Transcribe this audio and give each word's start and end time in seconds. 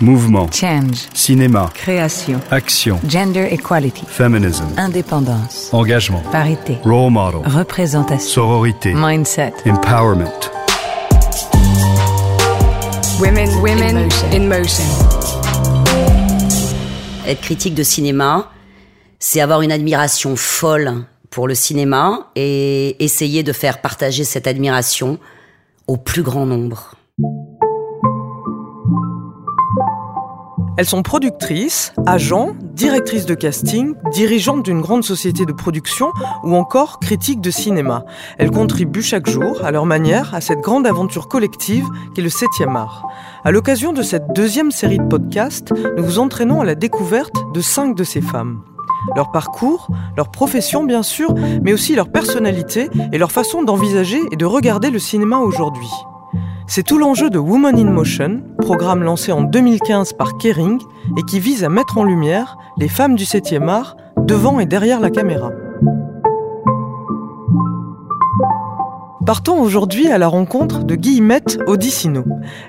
Mouvement. 0.00 0.48
Change. 0.50 1.08
Cinéma. 1.12 1.70
Création. 1.74 2.40
Action. 2.50 2.98
Gender 3.06 3.48
equality. 3.50 4.06
Feminism. 4.06 4.64
Indépendance. 4.78 5.68
Engagement. 5.72 6.22
Parité. 6.32 6.78
Role 6.84 7.12
model. 7.12 7.40
Représentation. 7.44 8.26
Sororité. 8.26 8.94
Mindset. 8.94 9.52
Empowerment. 9.66 10.50
Women, 13.20 13.50
women 13.60 14.08
in 14.32 14.48
motion. 14.48 14.84
Être 17.26 17.42
critique 17.42 17.74
de 17.74 17.82
cinéma, 17.82 18.50
c'est 19.18 19.42
avoir 19.42 19.60
une 19.60 19.70
admiration 19.70 20.34
folle 20.34 21.04
pour 21.28 21.46
le 21.46 21.54
cinéma 21.54 22.30
et 22.36 22.96
essayer 23.04 23.42
de 23.42 23.52
faire 23.52 23.82
partager 23.82 24.24
cette 24.24 24.46
admiration 24.46 25.18
au 25.86 25.98
plus 25.98 26.22
grand 26.22 26.46
nombre. 26.46 26.94
Elles 30.76 30.86
sont 30.86 31.02
productrices, 31.02 31.92
agents, 32.06 32.52
directrices 32.74 33.26
de 33.26 33.34
casting, 33.34 33.94
dirigeantes 34.12 34.62
d'une 34.62 34.80
grande 34.80 35.04
société 35.04 35.44
de 35.44 35.52
production 35.52 36.12
ou 36.44 36.54
encore 36.54 37.00
critiques 37.00 37.40
de 37.40 37.50
cinéma. 37.50 38.04
Elles 38.38 38.50
contribuent 38.50 39.02
chaque 39.02 39.28
jour, 39.28 39.64
à 39.64 39.70
leur 39.70 39.84
manière, 39.84 40.34
à 40.34 40.40
cette 40.40 40.60
grande 40.60 40.86
aventure 40.86 41.28
collective 41.28 41.86
qu'est 42.14 42.22
le 42.22 42.28
7e 42.28 42.76
art. 42.76 43.06
À 43.44 43.50
l'occasion 43.50 43.92
de 43.92 44.02
cette 44.02 44.32
deuxième 44.34 44.70
série 44.70 44.98
de 44.98 45.04
podcasts, 45.06 45.72
nous 45.96 46.04
vous 46.04 46.18
entraînons 46.18 46.60
à 46.60 46.64
la 46.64 46.74
découverte 46.74 47.34
de 47.52 47.60
cinq 47.60 47.94
de 47.94 48.04
ces 48.04 48.20
femmes. 48.20 48.62
Leur 49.16 49.32
parcours, 49.32 49.88
leur 50.16 50.30
profession 50.30 50.84
bien 50.84 51.02
sûr, 51.02 51.34
mais 51.62 51.72
aussi 51.72 51.94
leur 51.94 52.10
personnalité 52.10 52.88
et 53.12 53.18
leur 53.18 53.32
façon 53.32 53.62
d'envisager 53.62 54.20
et 54.30 54.36
de 54.36 54.44
regarder 54.44 54.90
le 54.90 54.98
cinéma 54.98 55.38
aujourd'hui. 55.38 55.90
C'est 56.72 56.84
tout 56.84 56.98
l'enjeu 56.98 57.30
de 57.30 57.38
Woman 57.40 57.76
in 57.76 57.90
Motion, 57.90 58.42
programme 58.58 59.02
lancé 59.02 59.32
en 59.32 59.42
2015 59.42 60.12
par 60.12 60.38
Kering 60.38 60.80
et 61.18 61.22
qui 61.24 61.40
vise 61.40 61.64
à 61.64 61.68
mettre 61.68 61.98
en 61.98 62.04
lumière 62.04 62.56
les 62.78 62.86
femmes 62.86 63.16
du 63.16 63.24
7e 63.24 63.66
art 63.66 63.96
devant 64.16 64.60
et 64.60 64.66
derrière 64.66 65.00
la 65.00 65.10
caméra. 65.10 65.50
Partons 69.26 69.60
aujourd'hui 69.60 70.12
à 70.12 70.18
la 70.18 70.28
rencontre 70.28 70.84
de 70.84 70.94
Guillemette 70.94 71.58
Odissino. 71.66 72.22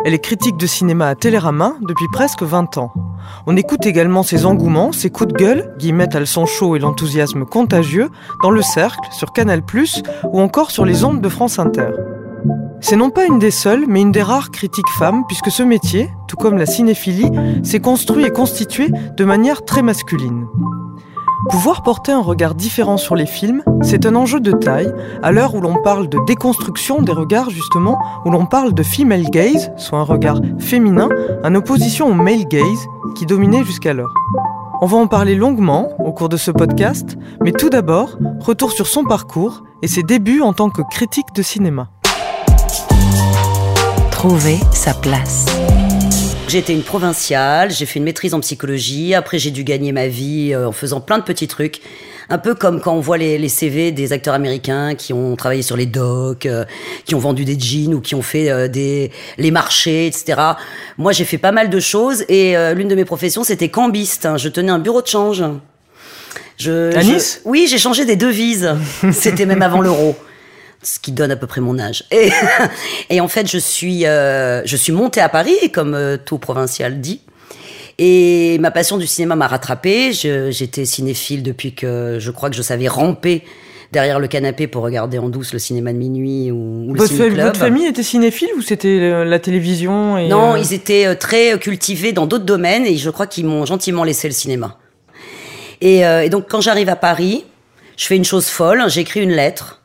Elle 0.03 0.15
est 0.15 0.23
critique 0.23 0.57
de 0.57 0.65
cinéma 0.65 1.05
à 1.05 1.13
Télérama 1.13 1.75
depuis 1.87 2.07
presque 2.11 2.41
20 2.41 2.79
ans. 2.79 2.91
On 3.45 3.55
écoute 3.55 3.85
également 3.85 4.23
ses 4.23 4.47
engouements, 4.47 4.93
ses 4.93 5.11
coups 5.11 5.31
de 5.31 5.37
gueule, 5.37 5.75
Guillemette 5.77 6.15
a 6.15 6.19
le 6.19 6.25
son 6.25 6.47
chaud 6.47 6.75
et 6.75 6.79
l'enthousiasme 6.79 7.45
contagieux, 7.45 8.09
dans 8.41 8.49
Le 8.49 8.63
Cercle, 8.63 9.07
sur 9.11 9.31
Canal+, 9.31 9.61
ou 10.33 10.41
encore 10.41 10.71
sur 10.71 10.85
les 10.85 11.03
ondes 11.03 11.21
de 11.21 11.29
France 11.29 11.59
Inter. 11.59 11.91
C'est 12.81 12.95
non 12.95 13.11
pas 13.11 13.25
une 13.25 13.37
des 13.37 13.51
seules, 13.51 13.85
mais 13.87 14.01
une 14.01 14.11
des 14.11 14.23
rares 14.23 14.49
critiques 14.49 14.89
femmes, 14.97 15.23
puisque 15.27 15.51
ce 15.51 15.61
métier, 15.61 16.09
tout 16.27 16.35
comme 16.35 16.57
la 16.57 16.65
cinéphilie, 16.65 17.31
s'est 17.63 17.79
construit 17.79 18.25
et 18.25 18.31
constitué 18.31 18.89
de 18.89 19.23
manière 19.23 19.63
très 19.63 19.83
masculine. 19.83 20.47
Pouvoir 21.49 21.83
porter 21.83 22.11
un 22.11 22.21
regard 22.21 22.55
différent 22.55 22.97
sur 22.97 23.15
les 23.15 23.27
films, 23.27 23.63
c'est 23.81 24.05
un 24.05 24.15
enjeu 24.15 24.39
de 24.39 24.51
taille, 24.51 24.91
à 25.21 25.31
l'heure 25.31 25.53
où 25.55 25.61
l'on 25.61 25.81
parle 25.83 26.09
de 26.09 26.17
déconstruction 26.25 27.01
des 27.01 27.11
regards 27.11 27.51
justement, 27.51 27.99
où 28.25 28.31
l'on 28.31 28.45
parle 28.45 28.73
de 28.73 28.83
female 28.83 29.29
gaze, 29.29 29.71
soit 29.77 29.99
un 29.99 30.03
regard 30.03 30.41
féminin, 30.59 31.09
en 31.43 31.55
opposition 31.55 32.07
au 32.07 32.13
male 32.13 32.45
gaze, 32.45 32.87
qui 33.15 33.25
dominait 33.25 33.63
jusqu'alors. 33.63 34.13
On 34.81 34.87
va 34.87 34.97
en 34.97 35.07
parler 35.07 35.35
longuement 35.35 35.89
au 35.99 36.11
cours 36.13 36.29
de 36.29 36.37
ce 36.37 36.49
podcast, 36.49 37.15
mais 37.43 37.51
tout 37.51 37.69
d'abord, 37.69 38.17
retour 38.39 38.71
sur 38.71 38.87
son 38.87 39.03
parcours 39.03 39.63
et 39.83 39.87
ses 39.87 40.01
débuts 40.01 40.41
en 40.41 40.53
tant 40.53 40.71
que 40.71 40.81
critique 40.89 41.33
de 41.35 41.43
cinéma. 41.43 41.89
Trouver 44.21 44.57
sa 44.73 44.93
place. 44.93 45.45
Été 46.53 46.73
une 46.73 46.83
provinciale, 46.83 47.71
j'ai 47.71 47.85
fait 47.85 47.97
une 47.99 48.03
maîtrise 48.03 48.33
en 48.33 48.39
psychologie, 48.41 49.15
après 49.15 49.39
j'ai 49.39 49.51
dû 49.51 49.63
gagner 49.63 49.91
ma 49.93 50.07
vie 50.07 50.51
euh, 50.53 50.67
en 50.67 50.71
faisant 50.73 50.99
plein 50.99 51.17
de 51.17 51.23
petits 51.23 51.47
trucs. 51.47 51.79
Un 52.29 52.37
peu 52.37 52.53
comme 52.55 52.81
quand 52.81 52.93
on 52.93 52.99
voit 52.99 53.17
les, 53.17 53.37
les 53.37 53.47
CV 53.49 53.91
des 53.93 54.11
acteurs 54.11 54.33
américains 54.33 54.93
qui 54.95 55.13
ont 55.13 55.35
travaillé 55.37 55.61
sur 55.61 55.77
les 55.77 55.85
docks, 55.85 56.45
euh, 56.45 56.65
qui 57.05 57.15
ont 57.15 57.19
vendu 57.19 57.45
des 57.45 57.57
jeans 57.57 57.93
ou 57.93 58.01
qui 58.01 58.13
ont 58.15 58.21
fait 58.21 58.49
euh, 58.51 58.67
des 58.67 59.11
les 59.37 59.49
marchés, 59.49 60.07
etc. 60.07 60.39
Moi, 60.97 61.13
j'ai 61.13 61.23
fait 61.25 61.37
pas 61.37 61.53
mal 61.53 61.69
de 61.69 61.79
choses 61.79 62.25
et 62.27 62.57
euh, 62.57 62.73
l'une 62.73 62.89
de 62.89 62.95
mes 62.95 63.05
professions, 63.05 63.43
c'était 63.45 63.69
cambiste. 63.69 64.25
hein. 64.25 64.35
Je 64.37 64.49
tenais 64.49 64.71
un 64.71 64.79
bureau 64.79 65.01
de 65.01 65.07
change. 65.07 65.43
Je, 66.57 66.93
À 66.95 66.99
je- 66.99 67.11
Nice? 67.13 67.41
Oui, 67.45 67.65
j'ai 67.69 67.77
changé 67.79 68.03
des 68.05 68.17
devises. 68.17 68.69
C'était 69.13 69.45
même 69.45 69.61
avant 69.61 69.79
l'euro. 69.81 70.15
Ce 70.83 70.99
qui 70.99 71.11
donne 71.11 71.31
à 71.31 71.35
peu 71.35 71.47
près 71.47 71.61
mon 71.61 71.77
âge. 71.79 72.05
Et, 72.11 72.29
et 73.09 73.21
en 73.21 73.27
fait, 73.27 73.49
je 73.49 73.57
suis, 73.57 74.05
euh, 74.05 74.61
je 74.65 74.75
suis 74.75 74.91
montée 74.91 75.21
à 75.21 75.29
Paris, 75.29 75.71
comme 75.71 75.93
euh, 75.93 76.17
tout 76.17 76.39
provincial 76.39 76.99
dit. 76.99 77.21
Et 77.99 78.57
ma 78.59 78.71
passion 78.71 78.97
du 78.97 79.05
cinéma 79.05 79.35
m'a 79.35 79.47
rattrapée. 79.47 80.11
J'étais 80.13 80.85
cinéphile 80.85 81.43
depuis 81.43 81.73
que 81.75 82.17
je 82.19 82.31
crois 82.31 82.49
que 82.49 82.55
je 82.55 82.61
savais 82.61 82.87
ramper 82.87 83.43
derrière 83.91 84.19
le 84.19 84.27
canapé 84.27 84.67
pour 84.67 84.83
regarder 84.83 85.17
en 85.17 85.29
douce 85.29 85.53
le 85.53 85.59
cinéma 85.59 85.91
de 85.91 85.97
minuit 85.97 86.51
ou, 86.51 86.89
ou 86.89 86.93
le 86.93 86.99
Votre, 86.99 87.13
votre 87.15 87.59
famille 87.59 87.85
était 87.85 88.03
cinéphile 88.03 88.49
ou 88.57 88.61
c'était 88.61 88.87
euh, 88.87 89.25
la 89.25 89.39
télévision 89.39 90.17
et, 90.17 90.29
Non, 90.29 90.53
euh, 90.53 90.59
ils 90.59 90.73
étaient 90.73 91.13
très 91.15 91.59
cultivés 91.59 92.13
dans 92.13 92.25
d'autres 92.25 92.45
domaines 92.45 92.85
et 92.85 92.97
je 92.97 93.09
crois 93.09 93.27
qu'ils 93.27 93.45
m'ont 93.45 93.65
gentiment 93.65 94.03
laissé 94.03 94.27
le 94.27 94.33
cinéma. 94.33 94.77
Et, 95.81 96.05
euh, 96.05 96.23
et 96.23 96.29
donc 96.29 96.45
quand 96.49 96.61
j'arrive 96.61 96.89
à 96.89 96.95
Paris, 96.95 97.43
je 97.97 98.05
fais 98.05 98.15
une 98.15 98.25
chose 98.25 98.47
folle, 98.47 98.83
j'écris 98.87 99.21
une 99.21 99.31
lettre. 99.31 99.80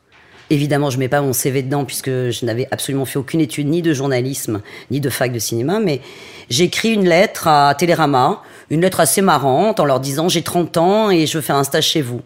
Évidemment, 0.49 0.89
je 0.89 0.97
mets 0.97 1.09
pas 1.09 1.21
mon 1.21 1.33
CV 1.33 1.61
dedans 1.61 1.83
puisque 1.83 2.09
je 2.09 2.45
n'avais 2.45 2.67
absolument 2.71 3.05
fait 3.05 3.19
aucune 3.19 3.41
étude 3.41 3.67
ni 3.67 3.81
de 3.81 3.93
journalisme 3.93 4.61
ni 4.91 4.99
de 4.99 5.09
fac 5.09 5.31
de 5.31 5.39
cinéma, 5.39 5.79
mais 5.79 6.01
j'écris 6.49 6.93
une 6.93 7.07
lettre 7.07 7.47
à 7.47 7.75
Télérama, 7.75 8.41
une 8.69 8.81
lettre 8.81 8.99
assez 8.99 9.21
marrante 9.21 9.79
en 9.79 9.85
leur 9.85 9.99
disant 9.99 10.29
j'ai 10.29 10.43
30 10.43 10.77
ans 10.77 11.11
et 11.11 11.25
je 11.25 11.39
faire 11.41 11.57
un 11.57 11.63
stage 11.63 11.87
chez 11.87 12.01
vous. 12.01 12.21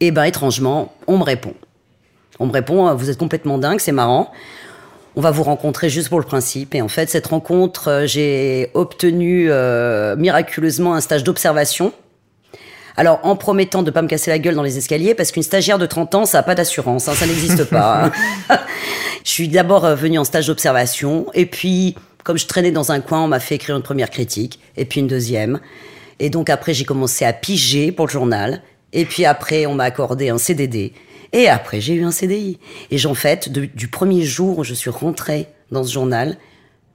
Et 0.00 0.10
ben 0.10 0.24
étrangement, 0.24 0.94
on 1.06 1.18
me 1.18 1.24
répond. 1.24 1.54
On 2.38 2.46
me 2.46 2.52
répond 2.52 2.92
vous 2.94 3.10
êtes 3.10 3.18
complètement 3.18 3.58
dingue, 3.58 3.80
c'est 3.80 3.92
marrant 3.92 4.32
on 5.16 5.20
va 5.20 5.30
vous 5.30 5.42
rencontrer 5.42 5.88
juste 5.88 6.08
pour 6.08 6.18
le 6.18 6.26
principe. 6.26 6.74
Et 6.74 6.82
en 6.82 6.88
fait, 6.88 7.08
cette 7.08 7.28
rencontre, 7.28 7.88
euh, 7.88 8.06
j'ai 8.06 8.70
obtenu 8.74 9.46
euh, 9.50 10.16
miraculeusement 10.16 10.94
un 10.94 11.00
stage 11.00 11.24
d'observation. 11.24 11.92
Alors, 12.96 13.20
en 13.24 13.34
promettant 13.36 13.82
de 13.82 13.90
pas 13.90 14.02
me 14.02 14.08
casser 14.08 14.30
la 14.30 14.38
gueule 14.38 14.54
dans 14.54 14.62
les 14.62 14.78
escaliers, 14.78 15.14
parce 15.14 15.32
qu'une 15.32 15.42
stagiaire 15.42 15.78
de 15.78 15.86
30 15.86 16.14
ans, 16.14 16.24
ça 16.26 16.38
n'a 16.38 16.42
pas 16.42 16.54
d'assurance, 16.54 17.08
hein, 17.08 17.14
ça 17.14 17.26
n'existe 17.26 17.64
pas. 17.64 18.12
hein. 18.48 18.58
je 19.24 19.30
suis 19.30 19.48
d'abord 19.48 19.84
euh, 19.84 19.94
venue 19.94 20.18
en 20.18 20.24
stage 20.24 20.46
d'observation, 20.46 21.26
et 21.34 21.46
puis, 21.46 21.96
comme 22.22 22.38
je 22.38 22.46
traînais 22.46 22.70
dans 22.70 22.92
un 22.92 23.00
coin, 23.00 23.24
on 23.24 23.28
m'a 23.28 23.40
fait 23.40 23.56
écrire 23.56 23.76
une 23.76 23.82
première 23.82 24.10
critique, 24.10 24.60
et 24.76 24.84
puis 24.84 25.00
une 25.00 25.08
deuxième. 25.08 25.60
Et 26.20 26.30
donc 26.30 26.48
après, 26.50 26.72
j'ai 26.72 26.84
commencé 26.84 27.24
à 27.24 27.32
piger 27.32 27.90
pour 27.90 28.06
le 28.06 28.12
journal, 28.12 28.62
et 28.92 29.04
puis 29.04 29.24
après, 29.24 29.66
on 29.66 29.74
m'a 29.74 29.84
accordé 29.84 30.28
un 30.28 30.38
CDD. 30.38 30.92
Et 31.32 31.48
après, 31.48 31.80
j'ai 31.80 31.94
eu 31.94 32.04
un 32.04 32.12
CDI. 32.12 32.60
Et 32.92 32.98
j'en 32.98 33.14
fait, 33.14 33.50
du 33.50 33.88
premier 33.88 34.22
jour 34.22 34.58
où 34.60 34.64
je 34.64 34.72
suis 34.72 34.90
rentrée 34.90 35.48
dans 35.72 35.82
ce 35.82 35.92
journal, 35.92 36.36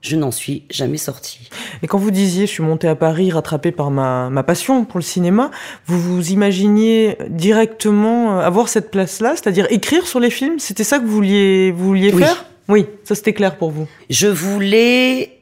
je 0.00 0.16
n'en 0.16 0.30
suis 0.30 0.64
jamais 0.70 0.96
sortie. 0.96 1.50
Et 1.82 1.86
quand 1.86 1.98
vous 1.98 2.10
disiez 2.10 2.46
je 2.46 2.52
suis 2.52 2.62
montée 2.62 2.88
à 2.88 2.94
Paris 2.94 3.30
rattrapée 3.30 3.70
par 3.72 3.90
ma, 3.90 4.30
ma 4.30 4.42
passion 4.42 4.84
pour 4.84 4.98
le 4.98 5.04
cinéma, 5.04 5.50
vous 5.86 6.00
vous 6.00 6.30
imaginiez 6.30 7.18
directement 7.28 8.38
euh, 8.38 8.40
avoir 8.40 8.68
cette 8.68 8.90
place-là, 8.90 9.32
c'est-à-dire 9.34 9.66
écrire 9.70 10.06
sur 10.06 10.20
les 10.20 10.30
films? 10.30 10.58
C'était 10.58 10.84
ça 10.84 10.98
que 10.98 11.04
vous 11.04 11.12
vouliez, 11.12 11.70
vous 11.70 11.84
vouliez 11.84 12.12
Oui. 12.14 12.22
faire? 12.22 12.46
Oui, 12.68 12.86
ça 13.04 13.14
c'était 13.14 13.32
clair 13.34 13.56
pour 13.56 13.70
vous. 13.70 13.86
Je 14.08 14.28
voulais 14.28 15.40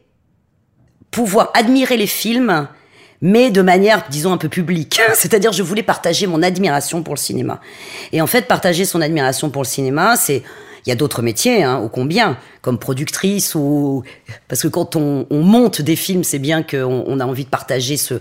pouvoir 1.10 1.50
admirer 1.54 1.97
les 1.97 2.06
films, 2.06 2.68
mais 3.20 3.50
de 3.50 3.62
manière, 3.62 4.04
disons, 4.10 4.32
un 4.32 4.38
peu 4.38 4.48
publique. 4.48 5.00
C'est-à-dire, 5.14 5.52
je 5.52 5.62
voulais 5.62 5.82
partager 5.82 6.26
mon 6.26 6.42
admiration 6.42 7.02
pour 7.02 7.14
le 7.14 7.18
cinéma. 7.20 7.60
Et 8.12 8.20
en 8.22 8.26
fait, 8.26 8.47
partager 8.47 8.84
son 8.84 9.00
admiration 9.00 9.50
pour 9.50 9.62
le 9.62 9.68
cinéma, 9.68 10.16
c'est... 10.16 10.42
Il 10.88 10.91
y 10.91 10.93
a 10.93 10.97
d'autres 10.97 11.21
métiers, 11.21 11.65
hein, 11.65 11.81
ô 11.81 11.91
combien, 11.91 12.38
comme 12.62 12.78
productrice 12.78 13.54
ou... 13.54 14.04
Parce 14.49 14.62
que 14.62 14.69
quand 14.69 14.97
on, 14.97 15.26
on 15.28 15.43
monte 15.43 15.82
des 15.82 15.97
films, 15.97 16.25
c'est 16.25 16.38
bien 16.38 16.62
qu'on 16.62 17.04
on 17.07 17.21
a 17.21 17.27
envie 17.27 17.45
de 17.45 17.51
partager 17.51 17.98
ce, 17.98 18.15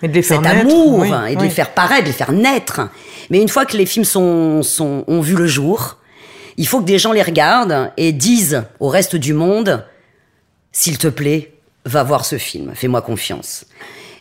Et 0.00 0.08
de 0.08 0.14
les 0.14 0.22
faire 0.22 0.38
cet 0.42 0.46
naître, 0.46 0.60
amour 0.62 1.00
oui, 1.00 1.08
et 1.28 1.34
de 1.34 1.40
oui. 1.42 1.48
les 1.48 1.50
faire 1.50 1.74
paraître, 1.74 2.04
de 2.04 2.06
les 2.06 2.14
faire 2.14 2.32
naître. 2.32 2.80
Mais 3.28 3.42
une 3.42 3.50
fois 3.50 3.66
que 3.66 3.76
les 3.76 3.84
films 3.84 4.06
sont, 4.06 4.62
sont, 4.62 5.04
ont 5.06 5.20
vu 5.20 5.34
le 5.36 5.46
jour, 5.46 5.98
il 6.56 6.66
faut 6.66 6.80
que 6.80 6.86
des 6.86 6.98
gens 6.98 7.12
les 7.12 7.20
regardent 7.20 7.92
et 7.98 8.10
disent 8.12 8.62
au 8.80 8.88
reste 8.88 9.16
du 9.16 9.34
monde, 9.34 9.84
s'il 10.72 10.96
te 10.96 11.08
plaît, 11.08 11.52
va 11.84 12.04
voir 12.04 12.24
ce 12.24 12.38
film, 12.38 12.72
fais-moi 12.74 13.02
confiance. 13.02 13.66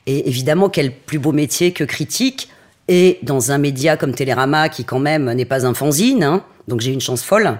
Et 0.07 0.27
évidemment, 0.27 0.67
quel 0.67 0.93
plus 0.93 1.19
beau 1.19 1.31
métier 1.31 1.71
que 1.71 1.85
critique, 1.85 2.49
et 2.89 3.19
dans 3.23 3.53
un 3.53 3.59
média 3.59 3.95
comme 3.95 4.13
Télérama, 4.13 4.67
qui 4.67 4.83
quand 4.83 4.99
même 4.99 5.31
n'est 5.31 5.45
pas 5.45 5.65
un 5.65 5.73
fanzine, 5.73 6.21
hein, 6.21 6.43
donc 6.67 6.81
j'ai 6.81 6.91
une 6.91 6.99
chance 6.99 7.23
folle, 7.23 7.57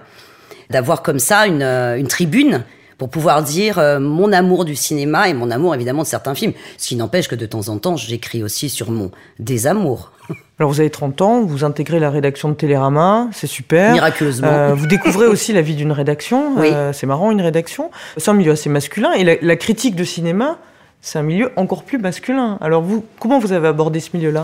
d'avoir 0.69 1.01
comme 1.01 1.19
ça 1.19 1.47
une, 1.47 1.61
euh, 1.61 1.97
une 1.97 2.07
tribune 2.07 2.63
pour 2.97 3.09
pouvoir 3.09 3.43
dire 3.43 3.79
euh, 3.79 3.99
mon 3.99 4.31
amour 4.31 4.65
du 4.65 4.75
cinéma 4.75 5.27
et 5.27 5.33
mon 5.33 5.51
amour 5.51 5.75
évidemment 5.75 6.03
de 6.03 6.07
certains 6.07 6.35
films. 6.35 6.53
Ce 6.77 6.87
qui 6.87 6.95
n'empêche 6.95 7.27
que 7.27 7.35
de 7.35 7.45
temps 7.45 7.69
en 7.69 7.77
temps, 7.77 7.97
j'écris 7.97 8.43
aussi 8.43 8.69
sur 8.69 8.91
mon 8.91 9.11
désamour. 9.39 10.11
Alors 10.57 10.71
vous 10.71 10.79
avez 10.79 10.89
30 10.89 11.21
ans, 11.21 11.41
vous 11.43 11.65
intégrez 11.65 11.99
la 11.99 12.09
rédaction 12.09 12.47
de 12.49 12.53
Télérama, 12.53 13.27
c'est 13.33 13.47
super. 13.47 13.91
Miraculeusement. 13.91 14.47
Euh, 14.47 14.73
vous 14.73 14.87
découvrez 14.87 15.25
aussi 15.27 15.51
la 15.51 15.61
vie 15.61 15.75
d'une 15.75 15.91
rédaction. 15.91 16.53
Oui. 16.63 16.69
Euh, 16.71 16.93
c'est 16.93 17.07
marrant 17.07 17.31
une 17.31 17.41
rédaction. 17.41 17.91
C'est 18.15 18.29
un 18.29 18.35
milieu 18.35 18.51
assez 18.51 18.69
masculin 18.69 19.11
et 19.13 19.23
la, 19.23 19.35
la 19.41 19.55
critique 19.55 19.95
de 19.95 20.03
cinéma, 20.03 20.59
c'est 21.01 21.19
un 21.19 21.23
milieu 21.23 21.51
encore 21.57 21.83
plus 21.83 21.97
masculin. 21.97 22.57
Alors 22.61 22.83
vous, 22.83 23.03
comment 23.19 23.39
vous 23.39 23.51
avez 23.51 23.67
abordé 23.67 23.99
ce 23.99 24.11
milieu-là? 24.13 24.43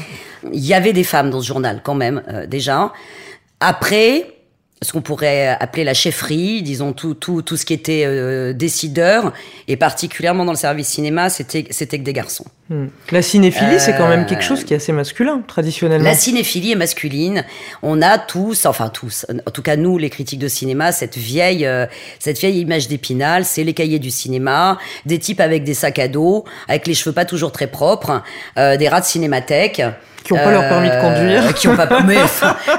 Il 0.51 0.66
y 0.66 0.74
avait 0.74 0.92
des 0.92 1.04
femmes 1.06 1.30
dans 1.30 1.39
ce 1.39 1.48
journal 1.48 1.81
quand 1.83 1.95
même 1.95 2.24
déjà. 2.48 2.92
Après, 3.62 4.38
ce 4.81 4.93
qu'on 4.93 5.01
pourrait 5.01 5.49
appeler 5.59 5.83
la 5.83 5.93
chefferie, 5.93 6.61
disons 6.61 6.93
tout 6.93 7.13
tout 7.13 7.41
tout 7.41 7.57
ce 7.57 7.65
qui 7.65 7.73
était 7.73 8.03
euh, 8.05 8.53
décideur 8.53 9.33
et 9.67 9.75
particulièrement 9.75 10.45
dans 10.45 10.53
le 10.53 10.57
service 10.57 10.87
cinéma, 10.87 11.29
c'était 11.29 11.67
c'était 11.69 11.99
que 11.99 12.03
des 12.03 12.13
garçons. 12.13 12.45
Hmm. 12.69 12.85
La 13.11 13.21
cinéphilie, 13.21 13.79
c'est 13.79 13.97
quand 13.97 14.07
même 14.07 14.25
quelque 14.27 14.43
Euh, 14.43 14.47
chose 14.47 14.63
qui 14.63 14.73
est 14.73 14.77
assez 14.77 14.91
masculin 14.91 15.41
traditionnellement. 15.47 16.07
La 16.07 16.15
cinéphilie 16.15 16.71
est 16.71 16.75
masculine. 16.75 17.43
On 17.81 18.01
a 18.01 18.19
tous, 18.19 18.67
enfin 18.67 18.89
tous, 18.89 19.25
en 19.45 19.51
tout 19.51 19.63
cas 19.63 19.75
nous, 19.75 19.97
les 19.97 20.11
critiques 20.11 20.39
de 20.39 20.47
cinéma, 20.47 20.91
cette 20.91 21.17
vieille, 21.17 21.65
euh, 21.65 21.87
cette 22.19 22.37
vieille 22.39 22.59
image 22.59 22.87
d'Épinal, 22.87 23.43
c'est 23.43 23.63
les 23.63 23.73
cahiers 23.73 23.97
du 23.97 24.11
cinéma, 24.11 24.77
des 25.07 25.17
types 25.17 25.41
avec 25.41 25.63
des 25.63 25.73
sacs 25.73 25.97
à 25.99 26.07
dos, 26.07 26.45
avec 26.67 26.85
les 26.85 26.93
cheveux 26.93 27.13
pas 27.13 27.25
toujours 27.25 27.51
très 27.51 27.67
propres, 27.67 28.21
euh, 28.57 28.77
des 28.77 28.87
rats 28.87 29.01
de 29.01 29.05
cinémathèque. 29.05 29.81
Qui 30.24 30.33
ont 30.33 30.38
pas 30.38 30.51
leur 30.51 30.68
permis 30.68 30.89
de 30.89 31.01
conduire. 31.01 31.54
Qui 31.54 31.68
ont 31.68 31.75
pas, 31.75 31.88
mais, 32.06 32.18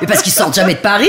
mais 0.01 0.07
parce 0.07 0.23
qu'ils 0.23 0.33
sortent 0.33 0.55
jamais 0.55 0.75
de 0.75 0.81
Paris. 0.81 1.09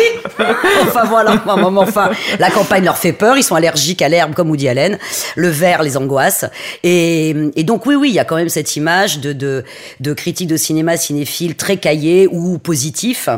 enfin 0.84 1.04
voilà, 1.06 1.42
enfin, 1.46 2.12
la 2.40 2.50
campagne 2.50 2.84
leur 2.84 2.98
fait 2.98 3.14
peur, 3.14 3.38
ils 3.38 3.44
sont 3.44 3.56
allergiques 3.56 4.02
à 4.02 4.10
l'herbe 4.10 4.34
comme 4.34 4.50
Woody 4.50 4.68
Allen, 4.68 4.98
le 5.36 5.50
verre 5.50 5.84
les 5.84 5.98
angoisse. 5.98 6.46
Et, 6.84 7.36
et 7.56 7.64
donc 7.64 7.86
oui, 7.86 7.96
oui, 7.96 8.10
il 8.10 8.16
y 8.16 8.20
a 8.20 8.26
quand 8.26 8.38
même 8.38 8.50
cette 8.50 8.76
image 8.76 9.20
de, 9.20 9.34
de, 9.34 9.64
de 10.00 10.14
critiques 10.14 10.48
de 10.48 10.58
cinéma 10.58 10.98
cinéphiles 10.98 11.56
très 11.56 11.78
cahiers 11.78 12.28
ou 12.32 12.58
positifs 12.58 13.30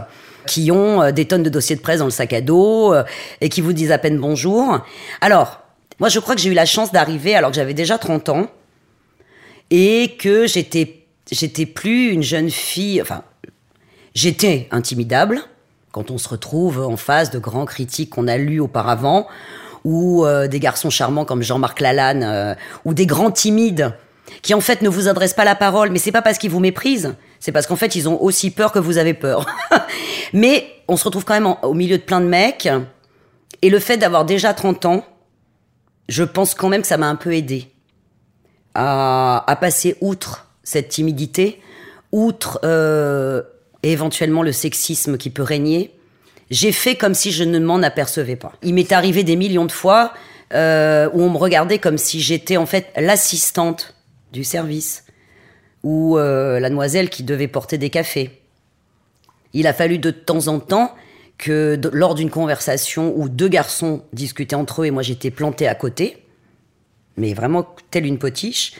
qui 0.46 0.72
ont 0.72 1.02
euh, 1.02 1.12
des 1.12 1.26
tonnes 1.26 1.44
de 1.44 1.50
dossiers 1.50 1.76
de 1.76 1.82
presse 1.82 2.00
dans 2.00 2.06
le 2.06 2.12
sac 2.12 2.34
à 2.34 2.42
dos 2.42 2.94
euh, 2.94 3.04
et 3.42 3.50
qui 3.50 3.62
vous 3.62 3.74
disent 3.74 3.92
à 3.92 3.98
peine 3.98 4.18
bonjour. 4.18 4.80
Alors, 5.22 5.62
moi 6.00 6.10
je 6.10 6.20
crois 6.20 6.36
que 6.36 6.42
j'ai 6.42 6.50
eu 6.50 6.54
la 6.56 6.66
chance 6.66 6.92
d'arriver 6.92 7.36
alors 7.36 7.52
que 7.52 7.56
j'avais 7.56 7.74
déjà 7.74 7.98
30 7.98 8.30
ans 8.30 8.48
et 9.72 10.16
que 10.20 10.48
j'étais 10.48 11.03
j'étais 11.32 11.66
plus 11.66 12.12
une 12.12 12.24
jeune 12.24 12.50
fille, 12.50 13.02
enfin 13.02 13.24
j'étais 14.14 14.68
intimidable 14.72 15.42
quand 15.92 16.12
on 16.12 16.18
se 16.18 16.28
retrouve 16.28 16.80
en 16.80 16.98
face 16.98 17.32
de 17.32 17.40
grands 17.40 17.66
critiques 17.66 18.12
qu'on 18.12 18.28
a 18.28 18.38
lus 18.38 18.60
auparavant 18.60 19.28
ou 19.84 20.26
euh, 20.26 20.48
des 20.48 20.60
garçons 20.60 20.90
charmants 20.90 21.26
comme 21.26 21.44
Jean-Marc 21.44 21.80
Lalanne 21.80 22.24
euh, 22.24 22.56
ou 22.86 22.94
des 22.94 23.06
grands 23.06 23.32
timides 23.32 23.94
qui 24.42 24.54
en 24.54 24.62
fait 24.62 24.82
ne 24.82 24.90
vous 24.90 25.08
adressent 25.08 25.36
pas 25.36 25.44
la 25.44 25.56
parole, 25.56 25.92
mais 25.92 26.00
c'est 26.00 26.12
pas 26.12 26.22
parce 26.22 26.38
qu'ils 26.38 26.50
vous 26.50 26.60
méprisent, 26.60 27.16
c'est 27.40 27.52
parce 27.52 27.68
qu'en 27.68 27.76
fait 27.76 27.96
ils 27.96 28.10
ont 28.10 28.22
aussi 28.22 28.52
peur 28.52 28.72
que 28.72 28.80
vous 28.80 28.98
avez 28.98 29.14
peur. 29.14 29.46
mais 30.34 30.66
on 30.88 30.98
se 30.98 31.04
retrouve 31.04 31.26
quand 31.26 31.34
même 31.34 31.56
au 31.62 31.74
milieu 31.74 31.98
de 31.98 32.04
plein 32.04 32.22
de 32.22 32.28
mecs 32.28 32.70
et 33.62 33.70
le 33.70 33.80
fait 33.80 33.98
d'avoir 33.98 34.26
déjà 34.26 34.54
30 34.54 34.86
ans, 34.86 35.06
je 36.10 36.24
pense 36.24 36.56
quand 36.56 36.70
même 36.70 36.82
que 36.82 36.88
ça 36.88 36.98
m'a 36.98 37.08
un 37.08 37.16
peu 37.16 37.34
aidé 37.34 37.70
à 38.76 39.58
passer 39.62 39.96
outre 40.02 40.48
cette 40.64 40.90
timidité, 40.90 41.60
outre 42.12 42.60
euh, 42.64 43.42
éventuellement 43.84 44.44
le 44.44 44.52
sexisme 44.52 45.18
qui 45.18 45.30
peut 45.30 45.44
régner. 45.44 45.92
J'ai 46.50 46.72
fait 46.72 46.96
comme 46.96 47.14
si 47.14 47.32
je 47.32 47.44
ne 47.44 47.60
m'en 47.60 47.82
apercevais 47.82 48.36
pas. 48.36 48.54
Il 48.64 48.74
m'est 48.74 48.92
arrivé 48.92 49.24
des 49.24 49.36
millions 49.36 49.66
de 49.66 49.72
fois 49.72 50.14
euh, 50.54 51.10
où 51.14 51.22
on 51.22 51.30
me 51.30 51.38
regardait 51.38 51.80
comme 51.80 51.98
si 51.98 52.22
j'étais 52.22 52.58
en 52.58 52.66
fait 52.66 52.92
l'assistante 52.96 53.96
du 54.32 54.44
service 54.44 55.06
ou 55.84 56.18
euh, 56.18 56.60
la 56.60 56.70
demoiselle 56.70 57.10
qui 57.10 57.24
devait 57.24 57.48
porter 57.48 57.78
des 57.78 57.90
cafés. 57.90 58.42
Il 59.54 59.68
a 59.68 59.74
fallu 59.74 59.98
de 59.98 60.12
temps 60.12 60.48
en 60.48 60.60
temps 60.60 60.96
que 61.38 61.80
lors 61.92 62.16
d'une 62.16 62.30
conversation 62.30 63.14
où 63.16 63.30
deux 63.30 63.48
garçons 63.48 64.04
discutaient 64.14 64.56
entre 64.56 64.84
eux 64.84 64.86
et 64.86 64.92
moi 64.92 65.04
j'étais 65.04 65.32
plantée 65.32 65.68
à 65.68 65.76
côté, 65.76 66.18
mais 67.18 67.34
vraiment 67.34 67.68
telle 67.92 68.06
une 68.06 68.18
potiche, 68.18 68.74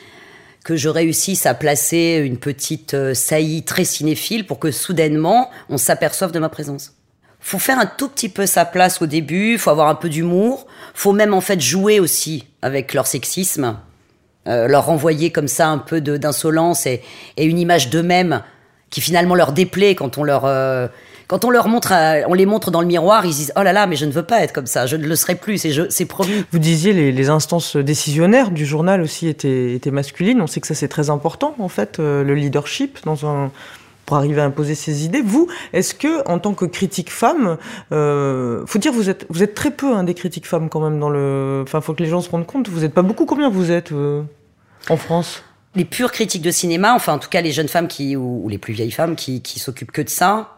que 0.64 0.76
je 0.76 0.88
réussisse 0.88 1.46
à 1.46 1.54
placer 1.54 2.22
une 2.24 2.38
petite 2.38 2.94
euh, 2.94 3.14
saillie 3.14 3.62
très 3.62 3.84
cinéphile 3.84 4.46
pour 4.46 4.58
que 4.58 4.70
soudainement 4.70 5.50
on 5.68 5.76
s'aperçoive 5.76 6.32
de 6.32 6.38
ma 6.38 6.48
présence. 6.48 6.94
Faut 7.38 7.58
faire 7.58 7.78
un 7.78 7.86
tout 7.86 8.08
petit 8.08 8.30
peu 8.30 8.46
sa 8.46 8.64
place 8.64 9.02
au 9.02 9.06
début, 9.06 9.58
faut 9.58 9.68
avoir 9.68 9.88
un 9.88 9.94
peu 9.94 10.08
d'humour, 10.08 10.66
faut 10.94 11.12
même 11.12 11.34
en 11.34 11.42
fait 11.42 11.60
jouer 11.60 12.00
aussi 12.00 12.46
avec 12.62 12.94
leur 12.94 13.06
sexisme, 13.06 13.76
euh, 14.48 14.66
leur 14.66 14.86
renvoyer 14.86 15.30
comme 15.30 15.48
ça 15.48 15.68
un 15.68 15.76
peu 15.76 16.00
d'insolence 16.00 16.86
et, 16.86 17.02
et 17.36 17.44
une 17.44 17.58
image 17.58 17.90
d'eux-mêmes 17.90 18.42
qui 18.88 19.02
finalement 19.02 19.34
leur 19.34 19.52
déplaît 19.52 19.94
quand 19.94 20.16
on 20.16 20.24
leur 20.24 20.46
euh, 20.46 20.88
quand 21.26 21.44
on 21.44 21.50
leur 21.50 21.68
montre 21.68 21.92
à- 21.92 22.28
on 22.28 22.34
les 22.34 22.46
montre 22.46 22.70
dans 22.70 22.80
le 22.80 22.86
miroir 22.86 23.24
ils 23.26 23.32
se 23.32 23.38
disent 23.38 23.52
oh 23.56 23.62
là 23.62 23.72
là 23.72 23.86
mais 23.86 23.96
je 23.96 24.04
ne 24.04 24.12
veux 24.12 24.22
pas 24.24 24.42
être 24.42 24.52
comme 24.52 24.66
ça 24.66 24.86
je 24.86 24.96
ne 24.96 25.06
le 25.06 25.16
serai 25.16 25.34
plus 25.34 25.58
c'est 25.88 26.04
promis 26.06 26.44
Vous 26.52 26.58
disiez 26.58 26.92
les, 26.92 27.12
les 27.12 27.28
instances 27.30 27.76
décisionnaires 27.76 28.50
du 28.50 28.66
journal 28.66 29.00
aussi 29.00 29.28
étaient, 29.28 29.74
étaient 29.74 29.90
masculines. 29.90 30.40
On 30.40 30.46
sait 30.46 30.60
que 30.60 30.66
ça 30.66 30.74
c'est 30.74 30.88
très 30.88 31.10
important 31.10 31.54
en 31.58 31.68
fait, 31.68 31.98
euh, 31.98 32.22
le 32.24 32.34
leadership 32.34 32.98
dans 33.04 33.26
un 33.26 33.50
pour 34.06 34.18
arriver 34.18 34.42
à 34.42 34.44
imposer 34.44 34.74
ses 34.74 35.06
idées. 35.06 35.22
Vous, 35.22 35.48
est-ce 35.72 35.94
que 35.94 36.28
en 36.28 36.38
tant 36.38 36.52
que 36.52 36.66
critique 36.66 37.10
femme, 37.10 37.56
euh, 37.90 38.62
faut 38.66 38.78
dire 38.78 38.92
vous 38.92 39.08
êtes 39.08 39.24
vous 39.30 39.42
êtes 39.42 39.54
très 39.54 39.70
peu 39.70 39.94
hein, 39.94 40.04
des 40.04 40.12
critiques 40.12 40.46
femmes 40.46 40.68
quand 40.68 40.80
même 40.80 41.00
dans 41.00 41.08
le. 41.08 41.62
Enfin, 41.66 41.80
faut 41.80 41.94
que 41.94 42.02
les 42.02 42.10
gens 42.10 42.20
se 42.20 42.28
rendent 42.28 42.46
compte. 42.46 42.68
Vous 42.68 42.84
êtes 42.84 42.92
pas 42.92 43.00
beaucoup. 43.00 43.24
Combien 43.24 43.48
vous 43.48 43.70
êtes 43.70 43.92
euh, 43.92 44.22
en 44.90 44.98
France? 44.98 45.42
Les 45.74 45.86
pures 45.86 46.12
critiques 46.12 46.42
de 46.42 46.50
cinéma, 46.50 46.94
enfin 46.94 47.14
en 47.14 47.18
tout 47.18 47.30
cas 47.30 47.40
les 47.40 47.50
jeunes 47.50 47.68
femmes 47.68 47.88
qui 47.88 48.14
ou, 48.14 48.42
ou 48.44 48.48
les 48.50 48.58
plus 48.58 48.74
vieilles 48.74 48.90
femmes 48.90 49.16
qui, 49.16 49.40
qui 49.40 49.58
s'occupent 49.58 49.90
que 49.90 50.02
de 50.02 50.10
ça. 50.10 50.53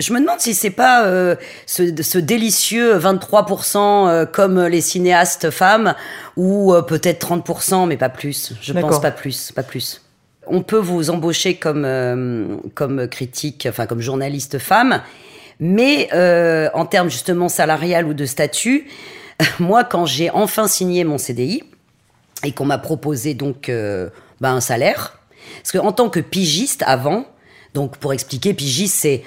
Je 0.00 0.12
me 0.12 0.20
demande 0.20 0.40
si 0.40 0.54
c'est 0.54 0.70
pas 0.70 1.04
euh, 1.04 1.36
ce, 1.66 2.02
ce 2.02 2.18
délicieux 2.18 2.98
23% 2.98 3.76
euh, 3.76 4.26
comme 4.26 4.60
les 4.60 4.80
cinéastes 4.80 5.50
femmes 5.50 5.94
ou 6.36 6.74
euh, 6.74 6.82
peut-être 6.82 7.24
30% 7.26 7.86
mais 7.86 7.96
pas 7.96 8.08
plus. 8.08 8.54
Je 8.60 8.72
pense 8.72 9.00
pas 9.00 9.10
plus, 9.10 9.52
pas 9.52 9.62
plus. 9.62 10.02
On 10.46 10.62
peut 10.62 10.78
vous 10.78 11.10
embaucher 11.10 11.54
comme 11.54 12.60
comme 12.74 13.06
critique, 13.06 13.68
enfin 13.70 13.86
comme 13.86 14.00
journaliste 14.00 14.58
femme, 14.58 15.00
mais 15.60 16.08
en 16.74 16.84
termes 16.84 17.08
justement 17.08 17.48
salarial 17.48 18.06
ou 18.06 18.14
de 18.14 18.26
statut, 18.26 18.88
moi 19.60 19.84
quand 19.84 20.04
j'ai 20.04 20.30
enfin 20.30 20.66
signé 20.66 21.04
mon 21.04 21.16
CDI, 21.16 21.62
et 22.42 22.50
qu'on 22.50 22.64
m'a 22.64 22.78
proposé 22.78 23.34
donc 23.34 23.70
bah, 24.40 24.50
un 24.50 24.60
salaire. 24.60 25.20
Parce 25.62 25.70
qu'en 25.70 25.92
tant 25.92 26.08
que 26.08 26.18
pigiste 26.18 26.82
avant, 26.86 27.24
donc 27.72 27.98
pour 27.98 28.12
expliquer, 28.12 28.52
pigiste 28.52 28.96
c'est 28.96 29.22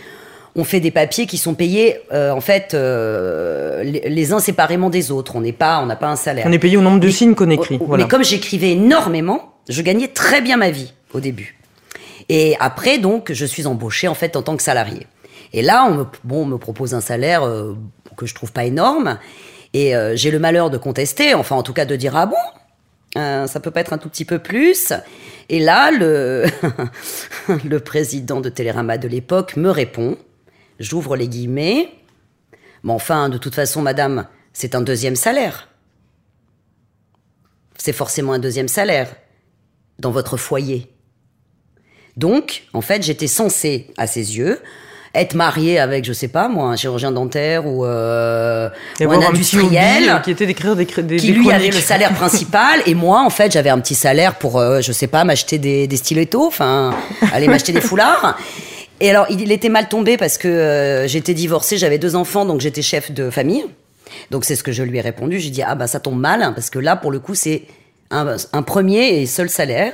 on 0.55 0.63
fait 0.63 0.79
des 0.79 0.91
papiers 0.91 1.25
qui 1.25 1.37
sont 1.37 1.53
payés 1.53 1.97
euh, 2.13 2.31
en 2.31 2.41
fait 2.41 2.73
euh, 2.73 3.83
les, 3.83 4.01
les 4.09 4.33
uns 4.33 4.39
séparément 4.39 4.89
des 4.89 5.11
autres. 5.11 5.35
On 5.35 5.41
n'est 5.41 5.51
pas, 5.51 5.79
on 5.81 5.85
n'a 5.85 5.95
pas 5.95 6.07
un 6.07 6.15
salaire. 6.15 6.45
On 6.47 6.51
est 6.51 6.59
payé 6.59 6.77
au 6.77 6.81
nombre 6.81 6.99
de 6.99 7.07
Mais- 7.07 7.11
signes 7.11 7.35
qu'on 7.35 7.49
écrit. 7.49 7.77
Voilà. 7.81 8.03
Mais 8.03 8.09
comme 8.09 8.23
j'écrivais 8.23 8.71
énormément, 8.71 9.53
je 9.69 9.81
gagnais 9.81 10.07
très 10.07 10.41
bien 10.41 10.57
ma 10.57 10.69
vie 10.71 10.93
au 11.13 11.19
début. 11.19 11.57
Et 12.29 12.55
après, 12.59 12.97
donc, 12.97 13.31
je 13.31 13.45
suis 13.45 13.67
embauchée 13.67 14.07
en 14.07 14.15
fait 14.15 14.35
en 14.35 14.41
tant 14.41 14.55
que 14.57 14.63
salarié. 14.63 15.05
Et 15.53 15.61
là, 15.61 15.85
on 15.87 15.93
me, 15.93 16.05
bon, 16.23 16.41
on 16.41 16.45
me 16.45 16.57
propose 16.57 16.93
un 16.93 17.01
salaire 17.01 17.43
euh, 17.43 17.75
que 18.17 18.25
je 18.25 18.33
trouve 18.33 18.51
pas 18.51 18.65
énorme. 18.65 19.19
Et 19.73 19.95
euh, 19.95 20.15
j'ai 20.15 20.31
le 20.31 20.39
malheur 20.39 20.69
de 20.69 20.77
contester, 20.77 21.33
enfin 21.33 21.55
en 21.55 21.63
tout 21.63 21.73
cas 21.73 21.85
de 21.85 21.95
dire 21.97 22.15
ah 22.15 22.25
bon, 22.25 22.35
euh, 23.17 23.45
ça 23.45 23.59
peut 23.59 23.71
pas 23.71 23.81
être 23.81 23.93
un 23.93 23.97
tout 23.97 24.09
petit 24.09 24.25
peu 24.25 24.39
plus. 24.39 24.93
Et 25.49 25.59
là, 25.59 25.91
le, 25.91 26.45
le 27.65 27.79
président 27.79 28.41
de 28.41 28.49
Télérama 28.49 28.97
de 28.97 29.07
l'époque 29.07 29.57
me 29.57 29.69
répond, 29.69 30.17
j'ouvre 30.79 31.15
les 31.15 31.27
guillemets, 31.27 31.89
mais 32.83 32.91
enfin, 32.93 33.29
de 33.29 33.37
toute 33.37 33.55
façon, 33.55 33.81
madame, 33.81 34.27
c'est 34.53 34.75
un 34.75 34.81
deuxième 34.81 35.15
salaire. 35.15 35.69
C'est 37.77 37.93
forcément 37.93 38.33
un 38.33 38.39
deuxième 38.39 38.67
salaire 38.67 39.13
dans 39.99 40.11
votre 40.11 40.37
foyer. 40.37 40.87
Donc, 42.17 42.63
en 42.73 42.81
fait, 42.81 43.03
j'étais 43.03 43.27
censée, 43.27 43.87
à 43.97 44.07
ses 44.07 44.37
yeux, 44.37 44.61
être 45.15 45.33
mariée 45.33 45.79
avec, 45.79 46.05
je 46.05 46.13
sais 46.13 46.27
pas 46.27 46.47
moi, 46.47 46.69
un 46.69 46.75
chirurgien 46.75 47.11
dentaire 47.11 47.65
ou, 47.65 47.85
euh, 47.85 48.69
ou 48.99 49.11
un 49.11 49.21
industriel 49.21 50.21
qui 50.23 50.31
était 50.31 50.45
d'écrire 50.45 50.75
des, 50.75 50.85
des, 50.85 51.17
qui 51.17 51.27
des 51.27 51.33
lui 51.33 51.51
avait 51.51 51.69
le 51.69 51.79
salaire 51.79 52.13
principal 52.15 52.81
et 52.85 52.93
moi 52.93 53.21
en 53.21 53.29
fait 53.29 53.51
j'avais 53.51 53.69
un 53.69 53.79
petit 53.79 53.95
salaire 53.95 54.35
pour 54.35 54.59
euh, 54.59 54.81
je 54.81 54.91
sais 54.91 55.07
pas 55.07 55.23
m'acheter 55.23 55.57
des, 55.57 55.87
des 55.87 55.97
stilettos 55.97 56.45
enfin 56.45 56.93
aller 57.31 57.47
m'acheter 57.47 57.71
des 57.71 57.81
foulards 57.81 58.37
et 58.99 59.09
alors 59.09 59.25
il, 59.29 59.51
était 59.51 59.69
mal 59.69 59.89
tombé 59.89 60.17
parce 60.17 60.37
que 60.37 60.47
euh, 60.47 61.07
j'étais 61.07 61.33
divorcée 61.33 61.77
j'avais 61.77 61.97
deux 61.97 62.15
enfants 62.15 62.45
donc 62.45 62.61
j'étais 62.61 62.81
chef 62.81 63.11
de 63.11 63.29
famille. 63.29 63.65
Donc 64.31 64.45
c'est 64.45 64.55
ce 64.55 64.63
que 64.63 64.71
je 64.71 64.83
lui 64.83 64.97
ai 64.97 65.01
répondu. 65.01 65.39
J'ai 65.39 65.49
dit 65.49 65.61
ah 65.63 65.75
bah 65.75 65.87
ça 65.87 65.99
tombe 65.99 66.19
mal 66.19 66.41
hein, 66.41 66.53
parce 66.53 66.69
que 66.69 66.79
là 66.79 66.95
pour 66.95 67.11
le 67.11 67.19
coup 67.19 67.35
c'est 67.35 67.63
un, 68.11 68.35
un 68.53 68.61
premier 68.61 69.21
et 69.21 69.25
seul 69.25 69.49
salaire. 69.49 69.93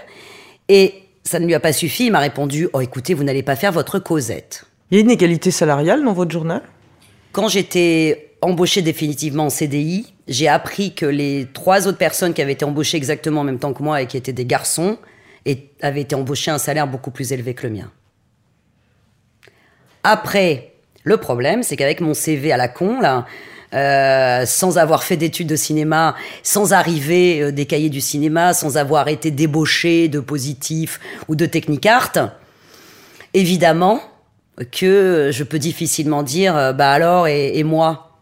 Et 0.69 0.95
ça 1.23 1.39
ne 1.39 1.45
lui 1.45 1.53
a 1.53 1.59
pas 1.59 1.73
suffi. 1.73 2.05
Il 2.05 2.11
m'a 2.11 2.19
répondu 2.19 2.67
oh 2.73 2.81
écoutez 2.81 3.13
vous 3.13 3.23
n'allez 3.23 3.43
pas 3.43 3.55
faire 3.55 3.71
votre 3.71 3.99
causette. 3.99 4.65
Il 4.91 4.97
y 4.97 4.97
a 4.99 5.03
une 5.03 5.11
égalité 5.11 5.51
salariale 5.51 6.03
dans 6.03 6.13
votre 6.13 6.31
journal? 6.31 6.61
Quand 7.31 7.47
j'étais 7.47 8.35
embauchée 8.41 8.81
définitivement 8.81 9.45
en 9.45 9.49
CDI, 9.49 10.13
j'ai 10.27 10.47
appris 10.47 10.93
que 10.93 11.05
les 11.05 11.47
trois 11.53 11.87
autres 11.87 11.97
personnes 11.97 12.33
qui 12.33 12.41
avaient 12.41 12.51
été 12.53 12.65
embauchées 12.65 12.97
exactement 12.97 13.41
en 13.41 13.43
même 13.45 13.59
temps 13.59 13.73
que 13.73 13.81
moi 13.81 14.01
et 14.01 14.07
qui 14.07 14.17
étaient 14.17 14.33
des 14.33 14.45
garçons 14.45 14.97
et 15.45 15.69
avaient 15.81 16.01
été 16.01 16.15
embauchées 16.15 16.51
à 16.51 16.55
un 16.55 16.59
salaire 16.59 16.87
beaucoup 16.87 17.11
plus 17.11 17.31
élevé 17.31 17.53
que 17.53 17.67
le 17.67 17.73
mien. 17.73 17.91
Après, 20.03 20.73
le 21.03 21.17
problème, 21.17 21.63
c'est 21.63 21.75
qu'avec 21.75 22.01
mon 22.01 22.13
CV 22.13 22.51
à 22.51 22.57
la 22.57 22.67
con, 22.67 22.99
là, 22.99 23.25
euh, 23.73 24.45
sans 24.45 24.77
avoir 24.77 25.03
fait 25.03 25.15
d'études 25.15 25.47
de 25.47 25.55
cinéma, 25.55 26.15
sans 26.43 26.73
arriver 26.73 27.41
euh, 27.41 27.51
des 27.51 27.65
cahiers 27.65 27.89
du 27.89 28.01
cinéma, 28.01 28.53
sans 28.53 28.77
avoir 28.77 29.07
été 29.07 29.31
débauché 29.31 30.09
de 30.09 30.19
positif 30.19 30.99
ou 31.29 31.35
de 31.35 31.45
technique 31.45 31.85
art, 31.85 32.11
évidemment 33.33 34.01
que 34.71 35.29
je 35.31 35.43
peux 35.43 35.57
difficilement 35.57 36.21
dire, 36.21 36.57
euh, 36.57 36.73
bah 36.73 36.91
alors, 36.91 37.27
et, 37.27 37.57
et 37.57 37.63
moi? 37.63 38.17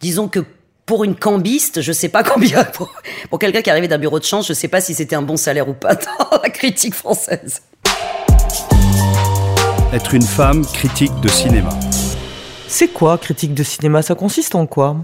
Disons 0.00 0.28
que 0.28 0.40
pour 0.84 1.04
une 1.04 1.14
cambiste, 1.14 1.80
je 1.80 1.92
sais 1.92 2.08
pas 2.08 2.22
combien, 2.24 2.64
pour, 2.64 2.92
pour 3.28 3.38
quelqu'un 3.38 3.62
qui 3.62 3.70
arrivait 3.70 3.86
d'un 3.86 3.98
bureau 3.98 4.18
de 4.18 4.24
change, 4.24 4.48
je 4.48 4.52
sais 4.52 4.66
pas 4.66 4.80
si 4.80 4.94
c'était 4.94 5.14
un 5.14 5.22
bon 5.22 5.36
salaire 5.36 5.68
ou 5.68 5.74
pas 5.74 5.94
dans 6.30 6.40
la 6.42 6.50
critique 6.50 6.94
française. 6.94 7.62
Être 9.92 10.14
une 10.14 10.22
femme 10.22 10.64
critique 10.64 11.10
de 11.20 11.28
cinéma. 11.28 11.70
C'est 12.68 12.86
quoi 12.86 13.18
critique 13.18 13.54
de 13.54 13.64
cinéma? 13.64 14.02
Ça 14.02 14.14
consiste 14.14 14.54
en 14.54 14.66
quoi? 14.66 14.96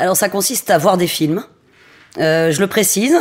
Alors 0.00 0.16
ça 0.16 0.28
consiste 0.28 0.70
à 0.70 0.78
voir 0.78 0.96
des 0.96 1.06
films. 1.06 1.44
Euh, 2.18 2.50
je 2.50 2.58
le 2.58 2.66
précise, 2.66 3.14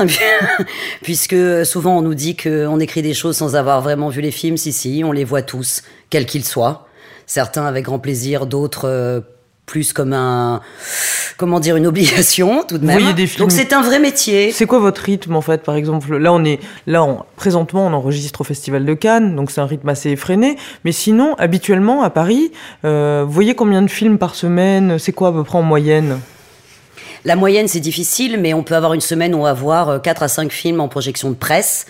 puisque 1.03 1.35
souvent 1.67 1.99
on 1.99 2.01
nous 2.01 2.15
dit 2.15 2.35
qu'on 2.35 2.79
écrit 2.79 3.03
des 3.03 3.13
choses 3.13 3.37
sans 3.37 3.55
avoir 3.55 3.81
vraiment 3.81 4.09
vu 4.09 4.21
les 4.21 4.31
films. 4.31 4.57
Si, 4.57 4.73
si, 4.73 5.03
on 5.05 5.11
les 5.11 5.23
voit 5.23 5.43
tous, 5.43 5.83
quels 6.09 6.25
qu'ils 6.25 6.45
soient. 6.45 6.87
Certains 7.27 7.67
avec 7.67 7.85
grand 7.85 7.99
plaisir, 7.99 8.47
d'autres 8.47 8.87
euh, 8.87 9.21
plus 9.69 9.93
comme 9.93 10.13
un, 10.13 10.61
comment 11.37 11.59
dire, 11.59 11.75
une 11.75 11.85
obligation 11.85 12.63
tout 12.67 12.79
de 12.79 12.85
même. 12.85 13.13
des 13.13 13.27
films- 13.27 13.41
Donc 13.45 13.51
c'est 13.51 13.71
un 13.71 13.81
vrai 13.83 13.99
métier. 13.99 14.51
C'est 14.51 14.65
quoi 14.65 14.79
votre 14.79 15.01
rythme 15.03 15.35
en 15.35 15.41
fait 15.41 15.61
Par 15.61 15.75
exemple, 15.75 16.17
là 16.17 16.33
on 16.33 16.43
est 16.43 16.59
là 16.87 17.03
on- 17.03 17.23
présentement 17.35 17.85
on 17.85 17.93
enregistre 17.93 18.41
au 18.41 18.43
Festival 18.43 18.83
de 18.83 18.93
Cannes, 18.95 19.35
donc 19.35 19.51
c'est 19.51 19.61
un 19.61 19.67
rythme 19.67 19.87
assez 19.89 20.09
effréné. 20.09 20.57
Mais 20.85 20.91
sinon, 20.91 21.35
habituellement 21.37 22.01
à 22.01 22.09
Paris, 22.09 22.51
euh, 22.83 23.23
vous 23.27 23.31
voyez 23.31 23.53
combien 23.53 23.83
de 23.83 23.89
films 23.89 24.17
par 24.17 24.33
semaine? 24.33 24.97
C'est 24.97 25.11
quoi 25.13 25.27
à 25.29 25.31
peu 25.31 25.43
près 25.43 25.59
en 25.59 25.61
moyenne? 25.63 26.19
La 27.25 27.35
moyenne, 27.35 27.67
c'est 27.67 27.79
difficile, 27.81 28.37
mais 28.39 28.53
on 28.53 28.63
peut 28.63 28.75
avoir 28.75 28.93
une 28.93 29.01
semaine 29.01 29.35
où 29.35 29.39
on 29.39 29.43
va 29.43 29.53
voir 29.53 30.01
4 30.01 30.23
à 30.23 30.27
5 30.29 30.51
films 30.51 30.79
en 30.79 30.87
projection 30.87 31.29
de 31.29 31.35
presse. 31.35 31.85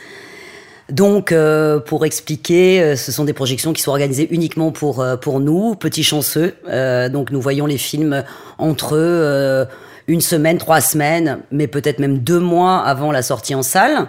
Donc, 0.91 1.31
euh, 1.31 1.79
pour 1.79 2.05
expliquer, 2.05 2.81
euh, 2.81 2.95
ce 2.95 3.11
sont 3.11 3.23
des 3.23 3.33
projections 3.33 3.73
qui 3.73 3.81
sont 3.81 3.91
organisées 3.91 4.27
uniquement 4.31 4.71
pour, 4.71 5.01
euh, 5.01 5.17
pour 5.17 5.39
nous, 5.39 5.75
petits 5.75 6.03
chanceux. 6.03 6.55
Euh, 6.67 7.09
donc, 7.09 7.31
nous 7.31 7.39
voyons 7.41 7.65
les 7.67 7.77
films 7.77 8.23
entre 8.57 8.93
euh, 8.97 9.65
une 10.07 10.21
semaine, 10.21 10.57
trois 10.57 10.81
semaines, 10.81 11.39
mais 11.51 11.67
peut-être 11.67 11.99
même 11.99 12.17
deux 12.17 12.39
mois 12.39 12.79
avant 12.79 13.11
la 13.11 13.21
sortie 13.21 13.53
en 13.53 13.61
salle. 13.61 14.07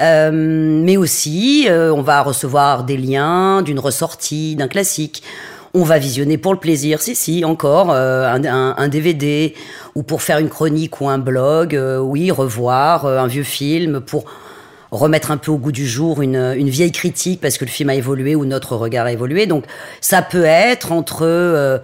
Euh, 0.00 0.30
mais 0.32 0.96
aussi, 0.96 1.66
euh, 1.68 1.92
on 1.94 2.02
va 2.02 2.22
recevoir 2.22 2.82
des 2.82 2.96
liens 2.96 3.62
d'une 3.62 3.78
ressortie, 3.78 4.56
d'un 4.56 4.66
classique. 4.68 5.22
On 5.74 5.84
va 5.84 5.98
visionner 5.98 6.38
pour 6.38 6.52
le 6.54 6.58
plaisir, 6.58 7.00
si, 7.02 7.14
si, 7.14 7.44
encore, 7.44 7.92
euh, 7.92 8.26
un, 8.32 8.74
un- 8.76 8.88
DVD, 8.88 9.54
ou 9.94 10.02
pour 10.02 10.22
faire 10.22 10.38
une 10.38 10.48
chronique 10.48 11.00
ou 11.00 11.08
un 11.08 11.18
blog, 11.18 11.76
euh, 11.76 11.98
oui, 11.98 12.30
revoir 12.32 13.06
un 13.06 13.26
vieux 13.28 13.42
film, 13.44 14.00
pour 14.00 14.24
remettre 14.90 15.30
un 15.30 15.36
peu 15.36 15.50
au 15.50 15.58
goût 15.58 15.72
du 15.72 15.86
jour 15.86 16.22
une, 16.22 16.54
une 16.56 16.68
vieille 16.68 16.92
critique, 16.92 17.40
parce 17.40 17.58
que 17.58 17.64
le 17.64 17.70
film 17.70 17.90
a 17.90 17.94
évolué 17.94 18.34
ou 18.34 18.44
notre 18.44 18.76
regard 18.76 19.06
a 19.06 19.12
évolué. 19.12 19.46
Donc, 19.46 19.64
ça 20.00 20.22
peut 20.22 20.44
être 20.44 20.92
entre 20.92 21.22
euh, 21.22 21.78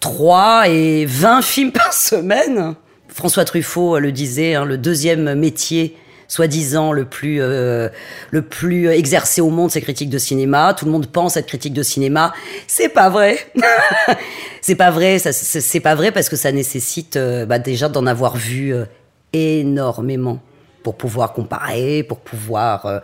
3 0.00 0.68
et 0.68 1.06
20 1.06 1.42
films 1.42 1.72
par 1.72 1.92
semaine. 1.92 2.74
François 3.08 3.44
Truffaut 3.44 3.98
le 3.98 4.12
disait, 4.12 4.54
hein, 4.54 4.64
le 4.64 4.78
deuxième 4.78 5.34
métier 5.34 5.96
soi-disant 6.28 6.92
le 6.92 7.04
plus 7.04 7.40
euh, 7.40 7.88
le 8.30 8.42
plus 8.42 8.88
exercé 8.88 9.40
au 9.40 9.50
monde, 9.50 9.70
c'est 9.70 9.80
critique 9.80 10.10
de 10.10 10.18
cinéma. 10.18 10.74
Tout 10.74 10.84
le 10.84 10.90
monde 10.90 11.06
pense 11.06 11.36
être 11.36 11.46
critique 11.46 11.72
de 11.72 11.82
cinéma. 11.82 12.32
C'est 12.66 12.88
pas 12.88 13.08
vrai. 13.08 13.38
c'est 14.60 14.74
pas 14.74 14.90
vrai. 14.90 15.18
C'est 15.18 15.80
pas 15.80 15.94
vrai 15.94 16.12
parce 16.12 16.28
que 16.28 16.36
ça 16.36 16.52
nécessite 16.52 17.16
euh, 17.16 17.46
bah, 17.46 17.58
déjà 17.58 17.88
d'en 17.88 18.06
avoir 18.06 18.36
vu 18.36 18.74
euh, 18.74 18.84
énormément 19.32 20.40
pour 20.84 20.94
pouvoir 20.96 21.32
comparer, 21.32 22.04
pour 22.04 22.18
pouvoir 22.20 22.86
euh, 22.86 23.00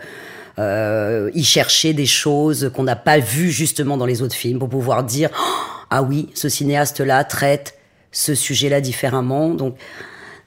euh, 0.61 1.31
y 1.35 1.43
chercher 1.43 1.93
des 1.95 2.07
choses 2.07 2.71
qu'on 2.75 2.85
n'a 2.85 2.97
pas 2.97 3.19
vues 3.19 3.51
justement 3.51 3.97
dans 3.97 4.07
les 4.07 4.23
autres 4.23 4.37
films, 4.37 4.61
pour 4.61 4.69
pouvoir 4.69 5.03
dire 5.03 5.31
Oh, 5.37 5.87
ah 5.91 6.03
oui, 6.03 6.29
ce 6.35 6.49
cinéaste-là 6.49 7.25
traite 7.25 7.75
ce 8.13 8.35
sujet-là 8.35 8.81
différemment. 8.81 9.49
Donc 9.51 9.77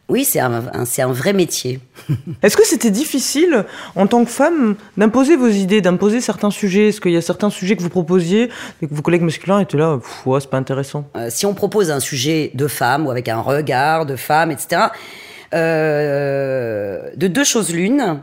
oui, 0.10 0.26
c'est 0.26 0.40
un, 0.42 0.66
un- 0.74 0.86
c'est 0.86 1.02
un 1.02 1.12
vrai 1.12 1.34
métier. 1.34 1.80
Est-ce 2.44 2.56
que 2.58 2.66
c'était 2.68 2.92
difficile 2.92 3.66
en 3.96 4.06
tant 4.06 4.24
que 4.26 4.30
femme 4.30 4.76
d'imposer 4.98 5.36
vos 5.38 5.48
idées, 5.48 5.82
d'imposer 5.82 6.20
certains 6.22 6.52
sujets? 6.52 6.90
Est-ce 6.90 7.00
qu'il 7.02 7.14
y 7.14 7.18
a 7.18 7.22
certains 7.22 7.50
sujets 7.50 7.76
que 7.78 7.82
vous 7.82 7.90
proposiez 7.90 8.50
et 8.82 8.88
que 8.88 8.94
vos 8.94 9.02
collègues 9.02 9.22
masculins 9.24 9.60
étaient 9.60 9.78
là, 9.78 10.00
ouais, 10.26 10.40
c'est 10.42 10.50
pas 10.50 10.58
intéressant 10.58 11.08
Euh, 11.16 11.30
si 11.32 11.46
on 11.46 11.54
propose 11.56 11.90
un 11.90 12.02
sujet 12.02 12.52
de 12.54 12.68
femme 12.68 13.08
ou 13.08 13.12
avec 13.12 13.30
un 13.30 13.40
regard 13.40 14.06
de 14.06 14.16
femme, 14.18 14.52
etc., 14.52 14.82
euh, 15.54 17.10
de 17.16 17.28
deux 17.28 17.44
choses 17.44 17.70
l'une, 17.74 18.22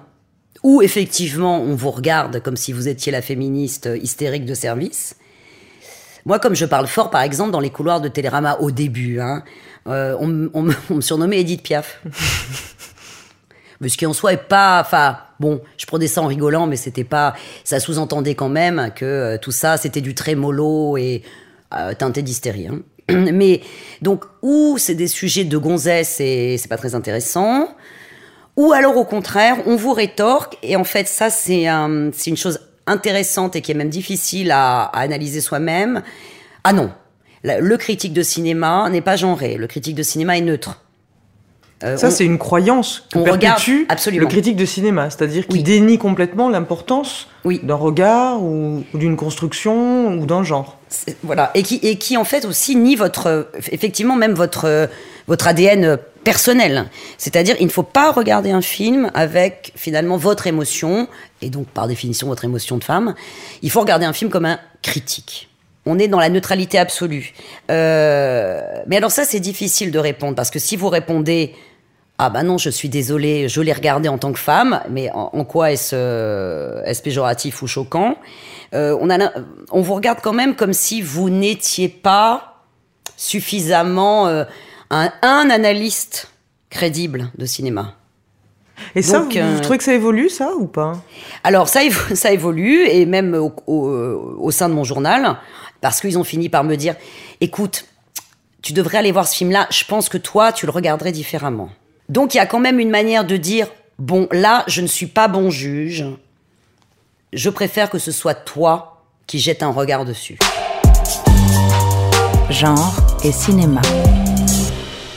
ou 0.63 0.83
effectivement 0.83 1.61
on 1.61 1.75
vous 1.75 1.91
regarde 1.91 2.41
comme 2.43 2.57
si 2.57 2.73
vous 2.73 2.89
étiez 2.89 3.13
la 3.13 3.23
féministe 3.23 3.89
hystérique 4.03 4.45
de 4.45 4.55
service. 4.55 5.17
Moi, 6.27 6.39
comme 6.39 6.55
je 6.55 6.67
parle 6.67 6.87
fort, 6.87 7.09
par 7.11 7.23
exemple, 7.23 7.51
dans 7.51 7.61
les 7.61 7.71
couloirs 7.71 8.03
de 8.03 8.09
Télérama 8.09 8.59
au 8.61 8.71
début, 8.71 9.21
hein, 9.21 9.43
euh, 9.87 10.15
on, 10.21 10.27
me- 10.27 11.01
surnommait 11.01 11.41
Edith 11.41 11.63
Piaf. 11.63 12.03
Mais 13.81 13.89
ce 13.89 13.97
qui 13.97 14.05
en 14.05 14.13
soi 14.13 14.35
est 14.35 14.49
pas, 14.49 14.83
enfin, 14.85 15.17
bon, 15.41 15.63
je 15.79 15.87
prenais 15.87 16.07
ça 16.09 16.21
en 16.21 16.27
rigolant, 16.27 16.67
mais 16.67 16.77
c'était 16.77 17.05
pas, 17.05 17.35
ça 17.65 17.81
sous-entendait 17.81 18.35
quand 18.35 18.51
même 18.51 18.91
que 18.95 19.07
euh, 19.07 19.39
tout 19.39 19.53
ça, 19.53 19.79
c'était 19.79 20.03
du 20.03 20.15
très 20.15 20.35
mollo 20.35 20.99
et 20.99 21.23
teinté 21.99 22.21
d'hystérie. 22.21 22.67
hein. 22.69 22.81
Mais 23.33 23.61
donc, 24.03 24.25
ou 24.43 24.77
c'est 24.79 24.95
des 24.95 25.09
sujets 25.09 25.45
de 25.45 25.57
gonzesse 25.59 26.21
et 26.21 26.57
c'est 26.59 26.69
pas 26.69 26.77
très 26.77 26.95
intéressant, 26.95 27.69
ou 28.57 28.73
alors 28.73 28.97
au 28.97 29.05
contraire, 29.05 29.57
on 29.67 29.77
vous 29.77 29.93
rétorque 29.93 30.57
et 30.63 30.77
en 30.77 30.85
fait, 30.85 31.09
ça 31.09 31.31
c'est 31.31 31.67
un- 31.67 32.11
une 32.27 32.37
chose 32.37 32.61
intéressante 32.87 33.57
et 33.57 33.61
qui 33.61 33.71
est 33.73 33.75
même 33.75 33.91
difficile 33.91 34.51
à, 34.51 34.83
à 34.85 35.01
analyser 35.01 35.41
soi-même. 35.41 36.03
Ah 36.65 36.73
non, 36.73 36.91
le 37.45 37.77
critique 37.77 38.13
de 38.13 38.23
cinéma 38.23 38.89
n'est 38.91 39.01
pas 39.01 39.17
genré, 39.17 39.57
le 39.57 39.67
critique 39.67 39.95
de 39.95 40.03
cinéma 40.03 40.37
est 40.37 40.43
neutre. 40.43 40.81
Euh, 41.83 41.97
Ça, 41.97 42.11
c'est 42.11 42.27
une 42.27 42.37
croyance 42.39 43.05
que 43.11 43.19
on 43.19 43.23
regarde- 43.25 43.41
perpétue 43.57 43.87
absolument. 43.89 44.21
le 44.23 44.29
critique 44.29 44.57
de 44.57 44.67
cinéma, 44.67 45.09
c'est-à-dire 45.09 45.47
qu'il 45.47 45.57
Oui. 45.57 45.63
dénie 45.63 45.97
complètement 45.97 46.51
l'importance 46.51 47.27
Oui. 47.45 47.59
d'un 47.63 47.75
regard 47.75 48.43
ou, 48.43 48.85
ou 48.93 48.99
d'une 48.99 49.17
construction 49.17 50.09
ou 50.15 50.27
d'un 50.27 50.43
genre. 50.43 50.77
Voilà 51.23 51.51
et 51.55 51.63
qui 51.63 51.77
et 51.83 51.97
qui 51.97 52.17
en 52.19 52.25
fait 52.25 52.45
aussi 52.45 52.75
nie 52.77 52.97
votre 52.97 53.49
effectivement 53.71 54.17
même 54.17 54.35
votre 54.35 54.89
votre 55.29 55.47
ADN 55.47 55.99
personnel 56.25 56.87
c'est-à-dire 57.17 57.55
il 57.61 57.67
ne 57.67 57.71
faut 57.71 57.85
pas 57.85 58.11
regarder 58.11 58.51
un 58.51 58.61
film 58.61 59.09
avec 59.15 59.73
finalement 59.77 60.17
votre 60.17 60.49
émotion 60.49 61.07
et 61.43 61.49
donc 61.49 61.69
par 61.69 61.87
définition 61.87 62.27
votre 62.27 62.45
émotion 62.45 62.77
de 62.77 62.83
femme 62.85 63.15
il 63.63 63.71
faut 63.71 63.81
regarder 63.81 64.05
un 64.05 64.13
film 64.13 64.31
comme 64.33 64.47
un 64.47 64.59
critique 64.83 65.49
on 65.87 65.97
est 66.01 66.09
dans 66.09 66.19
la 66.19 66.29
neutralité 66.29 66.77
absolue 66.77 67.33
Euh, 67.71 68.61
mais 68.89 68.97
alors 68.97 69.13
ça 69.13 69.25
c'est 69.25 69.39
difficile 69.41 69.93
de 69.93 69.99
répondre 70.01 70.35
parce 70.35 70.51
que 70.51 70.59
si 70.59 70.77
vous 70.77 70.89
répondez 70.89 71.55
ah 72.23 72.29
bah 72.31 72.43
non, 72.43 72.59
je 72.59 72.69
suis 72.71 72.89
désolée, 72.89 73.49
je 73.49 73.61
l'ai 73.63 73.73
regardé 73.73 74.09
en 74.09 74.19
tant 74.19 74.33
que 74.33 74.39
femme, 74.39 74.81
mais 74.91 75.11
en, 75.13 75.31
en 75.33 75.45
quoi 75.45 75.73
est-ce 75.73 75.95
euh, 75.95 76.83
est-ce 76.85 77.03
péjoratif 77.03 77.63
ou 77.63 77.67
choquant? 77.67 78.17
Euh, 78.75 78.97
on, 79.01 79.09
a, 79.11 79.31
on 79.71 79.81
vous 79.81 79.95
regarde 79.95 80.19
quand 80.23 80.33
même 80.35 80.55
comme 80.55 80.73
si 80.73 81.01
vous 81.03 81.31
n'étiez 81.31 81.89
pas 81.89 82.63
suffisamment 83.17 84.27
euh, 84.29 84.45
un, 84.91 85.11
un 85.23 85.51
analyste 85.51 86.31
crédible 86.69 87.31
de 87.39 87.47
cinéma. 87.47 87.95
Et 88.95 89.03
ça, 89.03 89.19
Donc, 89.21 89.33
vous, 89.33 89.39
euh, 89.39 89.55
vous 89.55 89.61
trouvez 89.61 89.79
que 89.79 89.85
ça 89.85 89.93
évolue, 89.95 90.29
ça, 90.31 90.53
ou 90.59 90.67
pas? 90.67 90.93
Alors 91.45 91.69
ça, 91.69 91.83
évo- 91.83 92.15
ça 92.15 92.33
évolue 92.33 92.87
et 92.87 93.07
même 93.07 93.35
au, 93.35 93.53
au- 93.67 94.37
au 94.39 94.51
sein 94.51 94.69
de 94.69 94.75
mon 94.75 94.85
journal, 94.85 95.37
parce 95.81 96.01
qu'ils 96.01 96.19
ont 96.19 96.25
fini 96.25 96.49
par 96.49 96.65
me 96.65 96.77
dire, 96.77 96.95
écoute, 97.41 97.87
tu 98.63 98.73
devrais 98.73 98.99
aller 98.99 99.13
voir 99.13 99.27
ce 99.27 99.37
film-là, 99.37 99.67
je 99.71 99.85
pense 99.85 100.09
que 100.09 100.19
toi, 100.19 100.53
tu 100.53 100.67
le 100.67 100.73
regarderais 100.73 101.13
différemment. 101.13 101.71
Donc 102.11 102.35
il 102.35 102.39
y 102.39 102.41
a 102.41 102.47
quand 102.47 102.59
même 102.59 102.81
une 102.81 102.91
manière 102.91 103.25
de 103.25 103.37
dire, 103.37 103.69
bon, 104.01 104.27
là, 104.33 104.65
je 104.67 104.81
ne 104.81 104.89
suis 104.89 105.07
pas 105.07 105.29
bon 105.29 105.49
juge, 105.49 106.05
je 107.33 107.49
préfère 107.49 107.89
que 107.89 108.01
ce 108.01 108.11
soit 108.11 108.35
toi 108.35 109.05
qui 109.29 109.39
jette 109.39 109.63
un 109.63 109.71
regard 109.71 110.05
dessus. 110.05 110.37
Genre 112.51 112.97
et 113.23 113.31
cinéma. 113.31 113.81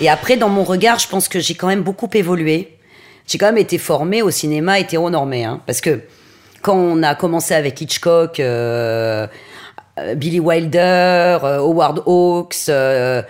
Et 0.01 0.07
après, 0.07 0.37
dans 0.37 0.49
mon 0.49 0.63
regard, 0.63 0.99
je 0.99 1.07
pense 1.07 1.27
que 1.27 1.39
j'ai 1.39 1.55
quand 1.55 1.65
même 1.65 1.81
beaucoup 1.81 2.09
évolué. 2.13 2.77
J'ai 3.25 3.39
quand 3.39 3.47
même 3.47 3.57
été 3.57 3.79
formée 3.79 4.21
au 4.21 4.29
cinéma 4.29 4.79
hétéronormé. 4.79 5.45
Hein, 5.45 5.61
parce 5.65 5.81
que 5.81 6.01
quand 6.61 6.75
on 6.75 7.01
a 7.01 7.15
commencé 7.15 7.55
avec 7.55 7.81
Hitchcock, 7.81 8.39
euh, 8.39 9.25
euh, 9.97 10.13
Billy 10.13 10.39
Wilder, 10.39 11.39
euh, 11.43 11.57
Howard 11.57 12.03
Hawks... 12.05 12.69
euh, 12.69 13.23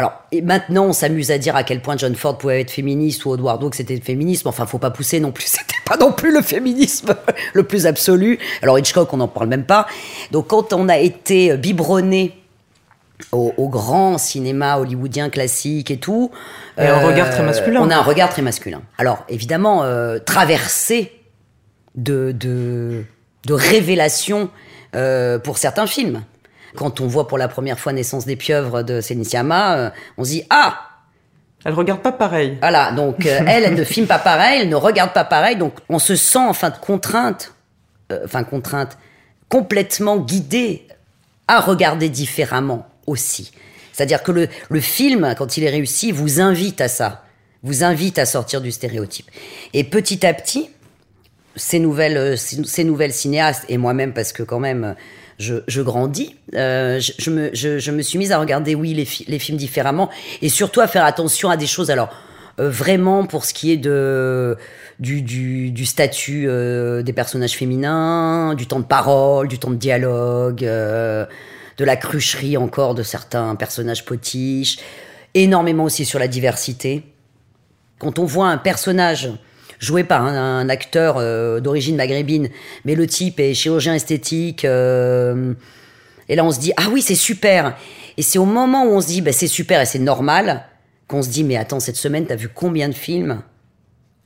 alors, 0.00 0.14
et 0.32 0.40
maintenant, 0.40 0.86
on 0.86 0.92
s'amuse 0.94 1.30
à 1.30 1.36
dire 1.36 1.56
à 1.56 1.62
quel 1.62 1.82
point 1.82 1.94
John 1.94 2.14
Ford 2.14 2.38
pouvait 2.38 2.62
être 2.62 2.70
féministe 2.70 3.26
ou 3.26 3.34
Howard 3.34 3.62
Hawks 3.62 3.80
était 3.80 4.00
féministe. 4.00 4.46
Enfin, 4.46 4.64
faut 4.64 4.78
pas 4.78 4.90
pousser 4.90 5.20
non 5.20 5.30
plus. 5.30 5.44
C'était 5.46 5.74
pas 5.84 5.98
non 5.98 6.10
plus 6.10 6.32
le 6.32 6.40
féminisme 6.40 7.14
le 7.52 7.64
plus 7.64 7.84
absolu. 7.84 8.38
Alors, 8.62 8.78
Hitchcock, 8.78 9.12
on 9.12 9.18
n'en 9.18 9.28
parle 9.28 9.48
même 9.48 9.66
pas. 9.66 9.86
Donc, 10.30 10.46
quand 10.46 10.72
on 10.72 10.88
a 10.88 10.96
été 10.96 11.54
biberonné 11.58 12.34
au, 13.30 13.52
au 13.58 13.68
grand 13.68 14.16
cinéma 14.16 14.78
hollywoodien 14.78 15.28
classique 15.28 15.90
et 15.90 15.98
tout. 15.98 16.30
Et 16.78 16.86
un 16.86 17.00
regard 17.00 17.28
très 17.28 17.42
masculin. 17.42 17.82
On 17.82 17.90
a 17.90 17.96
un 17.96 18.02
regard 18.02 18.30
très 18.30 18.40
masculin. 18.40 18.80
Alors, 18.96 19.26
évidemment, 19.28 19.84
euh, 19.84 20.18
traversé 20.18 21.12
de, 21.94 22.32
de, 22.32 23.04
de 23.44 23.52
révélations 23.52 24.48
euh, 24.96 25.38
pour 25.38 25.58
certains 25.58 25.86
films. 25.86 26.22
Quand 26.76 27.00
on 27.00 27.06
voit 27.06 27.28
pour 27.28 27.38
la 27.38 27.48
première 27.48 27.78
fois 27.78 27.92
Naissance 27.92 28.26
des 28.26 28.36
pieuvres 28.36 28.82
de 28.82 29.00
Céline 29.00 29.24
Sciamma, 29.24 29.76
euh, 29.76 29.90
on 30.18 30.24
se 30.24 30.30
dit 30.30 30.44
Ah 30.50 30.80
Elle 31.64 31.74
regarde 31.74 32.00
pas 32.00 32.12
pareil. 32.12 32.58
Voilà, 32.60 32.92
donc 32.92 33.26
euh, 33.26 33.40
elle, 33.46 33.64
elle 33.64 33.74
ne 33.74 33.84
filme 33.84 34.06
pas 34.06 34.18
pareil, 34.18 34.60
elle 34.62 34.68
ne 34.68 34.76
regarde 34.76 35.12
pas 35.12 35.24
pareil, 35.24 35.56
donc 35.56 35.74
on 35.88 35.98
se 35.98 36.16
sent 36.16 36.38
en 36.38 36.52
fin 36.52 36.70
de 36.70 36.76
contrainte, 36.76 37.54
euh, 38.12 38.20
enfin 38.24 38.44
contrainte, 38.44 38.98
complètement 39.48 40.16
guidée 40.16 40.86
à 41.48 41.60
regarder 41.60 42.08
différemment 42.08 42.86
aussi. 43.06 43.52
C'est-à-dire 43.92 44.22
que 44.22 44.32
le, 44.32 44.48
le 44.68 44.80
film, 44.80 45.34
quand 45.36 45.56
il 45.56 45.64
est 45.64 45.70
réussi, 45.70 46.12
vous 46.12 46.40
invite 46.40 46.80
à 46.80 46.88
ça, 46.88 47.24
vous 47.62 47.84
invite 47.84 48.18
à 48.18 48.26
sortir 48.26 48.60
du 48.60 48.70
stéréotype. 48.70 49.30
Et 49.74 49.84
petit 49.84 50.24
à 50.24 50.32
petit, 50.32 50.70
ces 51.56 51.78
nouvelles, 51.78 52.16
euh, 52.16 52.36
ces 52.36 52.84
nouvelles 52.84 53.12
cinéastes, 53.12 53.64
et 53.68 53.76
moi-même, 53.76 54.12
parce 54.12 54.32
que 54.32 54.42
quand 54.42 54.60
même, 54.60 54.94
je, 55.40 55.80
grandis, 55.80 56.36
euh, 56.54 57.00
je, 57.00 57.30
me, 57.30 58.02
suis 58.02 58.18
mise 58.18 58.32
à 58.32 58.38
regarder, 58.38 58.74
oui, 58.74 58.94
les, 58.94 59.04
fi- 59.04 59.24
les 59.26 59.38
films 59.38 59.58
différemment, 59.58 60.10
et 60.42 60.48
surtout 60.48 60.80
à 60.80 60.86
faire 60.86 61.04
attention 61.04 61.50
à 61.50 61.56
des 61.56 61.66
choses. 61.66 61.90
Alors, 61.90 62.10
euh, 62.58 62.68
vraiment, 62.70 63.26
pour 63.26 63.44
ce 63.44 63.54
qui 63.54 63.72
est 63.72 63.76
de, 63.76 64.56
du, 64.98 65.86
statut 65.86 66.46
euh, 66.46 67.02
des 67.02 67.12
personnages 67.12 67.56
féminins, 67.56 68.54
du 68.54 68.66
temps 68.66 68.80
de 68.80 68.84
parole, 68.84 69.48
du 69.48 69.58
temps 69.58 69.70
de 69.70 69.76
dialogue, 69.76 70.60
de 70.60 71.84
la 71.84 71.96
crucherie 71.96 72.56
encore 72.56 72.94
de 72.94 73.02
certains 73.02 73.56
personnages 73.56 74.04
potiches, 74.04 74.78
énormément 75.34 75.84
aussi 75.84 76.04
sur 76.04 76.18
la 76.18 76.28
diversité 76.28 77.02
quand 77.98 78.18
on 78.18 78.24
voit 78.24 78.48
un 78.48 78.58
personnage 78.58 79.30
joué 79.80 80.04
par 80.04 80.24
un, 80.24 80.60
un 80.60 80.68
acteur 80.68 81.16
euh, 81.18 81.58
d'origine 81.58 81.96
maghrébine, 81.96 82.48
mais 82.84 82.94
le 82.94 83.08
type 83.08 83.40
est 83.40 83.54
chirurgien 83.54 83.94
esthétique, 83.94 84.64
euh, 84.64 85.54
et 86.28 86.36
là 86.36 86.44
on 86.44 86.52
se 86.52 86.60
dit 86.60 86.72
ah 86.76 86.84
oui 86.92 87.02
c'est 87.02 87.16
super. 87.16 87.76
Et 88.16 88.22
c'est 88.22 88.38
au 88.38 88.44
moment 88.44 88.84
où 88.84 88.90
on 88.90 89.00
se 89.00 89.08
dit 89.08 89.22
bah, 89.22 89.32
c'est 89.32 89.48
super 89.48 89.80
et 89.80 89.86
c'est 89.86 89.98
normal 89.98 90.64
qu'on 91.08 91.22
se 91.22 91.28
dit 91.30 91.42
mais 91.42 91.56
attends 91.56 91.80
cette 91.80 91.96
semaine 91.96 92.26
t'as 92.26 92.36
vu 92.36 92.48
combien 92.48 92.88
de 92.88 92.94
films 92.94 93.42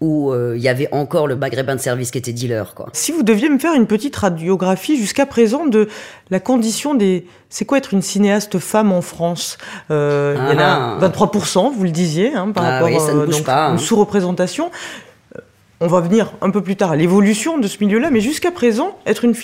où 0.01 0.33
euh, 0.33 0.55
il 0.57 0.63
y 0.63 0.69
avait 0.69 0.89
encore 0.93 1.27
le 1.29 1.37
maghrébin 1.37 1.77
de 1.77 1.81
service 1.81 2.11
qui 2.11 2.19
était 2.19 2.33
dealer 2.33 2.75
quoi. 2.75 2.89
Si 2.93 3.13
vous 3.13 3.23
deviez 3.23 3.49
me 3.49 3.59
faire 3.59 3.73
une 3.75 3.87
petite 3.87 4.17
radiographie 4.17 4.99
jusqu'à 4.99 5.25
présent 5.25 5.67
de 5.67 5.89
la 6.31 6.41
condition 6.41 6.95
des... 6.95 7.27
C'est 7.49 7.65
quoi 7.65 7.79
être 7.79 7.95
une 7.95 8.03
cinéaste 8.03 8.59
femme 8.59 8.93
en 8.93 9.01
France? 9.01 9.57
Euh, 9.93 10.35
Il 10.37 10.53
y 10.55 10.57
en 10.57 10.59
a 10.59 10.99
Ah. 11.01 11.09
23%, 11.09 11.73
vous 11.73 11.85
le 11.85 11.91
disiez, 11.91 12.35
hein, 12.35 12.51
par 12.51 12.65
Ah 12.65 12.71
rapport 12.81 12.89
oui, 12.89 12.99
ça 12.99 13.15
ne 13.15 13.21
euh, 13.21 13.27
bouge 13.27 13.37
donc, 13.37 13.45
pas, 13.45 13.67
hein. 13.69 13.73
une 13.75 13.79
sous-représentation. 13.79 14.71
On 15.81 15.87
va 15.87 16.01
venir 16.01 16.33
un 16.41 16.51
peu 16.51 16.63
plus 16.63 16.77
tard 16.77 16.93
à 16.93 16.97
l'évolution 16.97 17.59
de 17.59 17.67
ce 17.67 17.83
milieu-là, 17.85 18.11
mais 18.11 18.21
jusqu'à 18.21 18.51
présent, 18.51 18.97
être 19.07 19.25
une, 19.25 19.35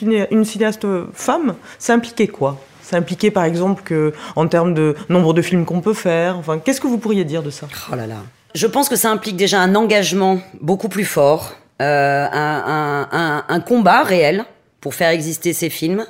cinéaste 0.45 0.87
femme, 1.13 1.55
ça 1.79 1.93
impliquait 1.95 2.29
quoi? 2.29 2.59
Ça 2.83 2.97
impliquait 2.97 3.31
par 3.31 3.45
exemple 3.45 3.83
que, 3.85 4.13
en 4.37 4.47
termes 4.49 4.75
de 4.75 4.95
nombre 5.09 5.35
de 5.35 5.43
films 5.43 5.65
qu'on 5.65 5.81
peut 5.81 5.95
faire, 5.95 6.39
enfin, 6.39 6.59
qu'est-ce 6.59 6.81
que 6.81 6.87
vous 6.87 6.99
pourriez 6.99 7.25
dire 7.25 7.43
de 7.43 7.51
ça? 7.51 7.69
Oh 7.93 7.97
là 7.97 8.07
là. 8.07 8.17
Je 8.55 8.67
pense 8.67 8.89
que 8.89 8.97
ça 8.97 9.11
implique 9.11 9.37
déjà 9.37 9.61
un 9.61 9.75
engagement 9.75 10.41
beaucoup 10.61 10.89
plus 10.89 11.05
fort, 11.05 11.53
euh, 11.81 12.27
un, 12.33 13.09
un- 13.13 13.19
un- 13.19 13.45
un 13.49 13.61
combat 13.61 14.03
réel 14.03 14.45
pour 14.81 14.95
faire 14.95 15.11
exister 15.11 15.53
ces 15.53 15.71
films. 15.71 16.05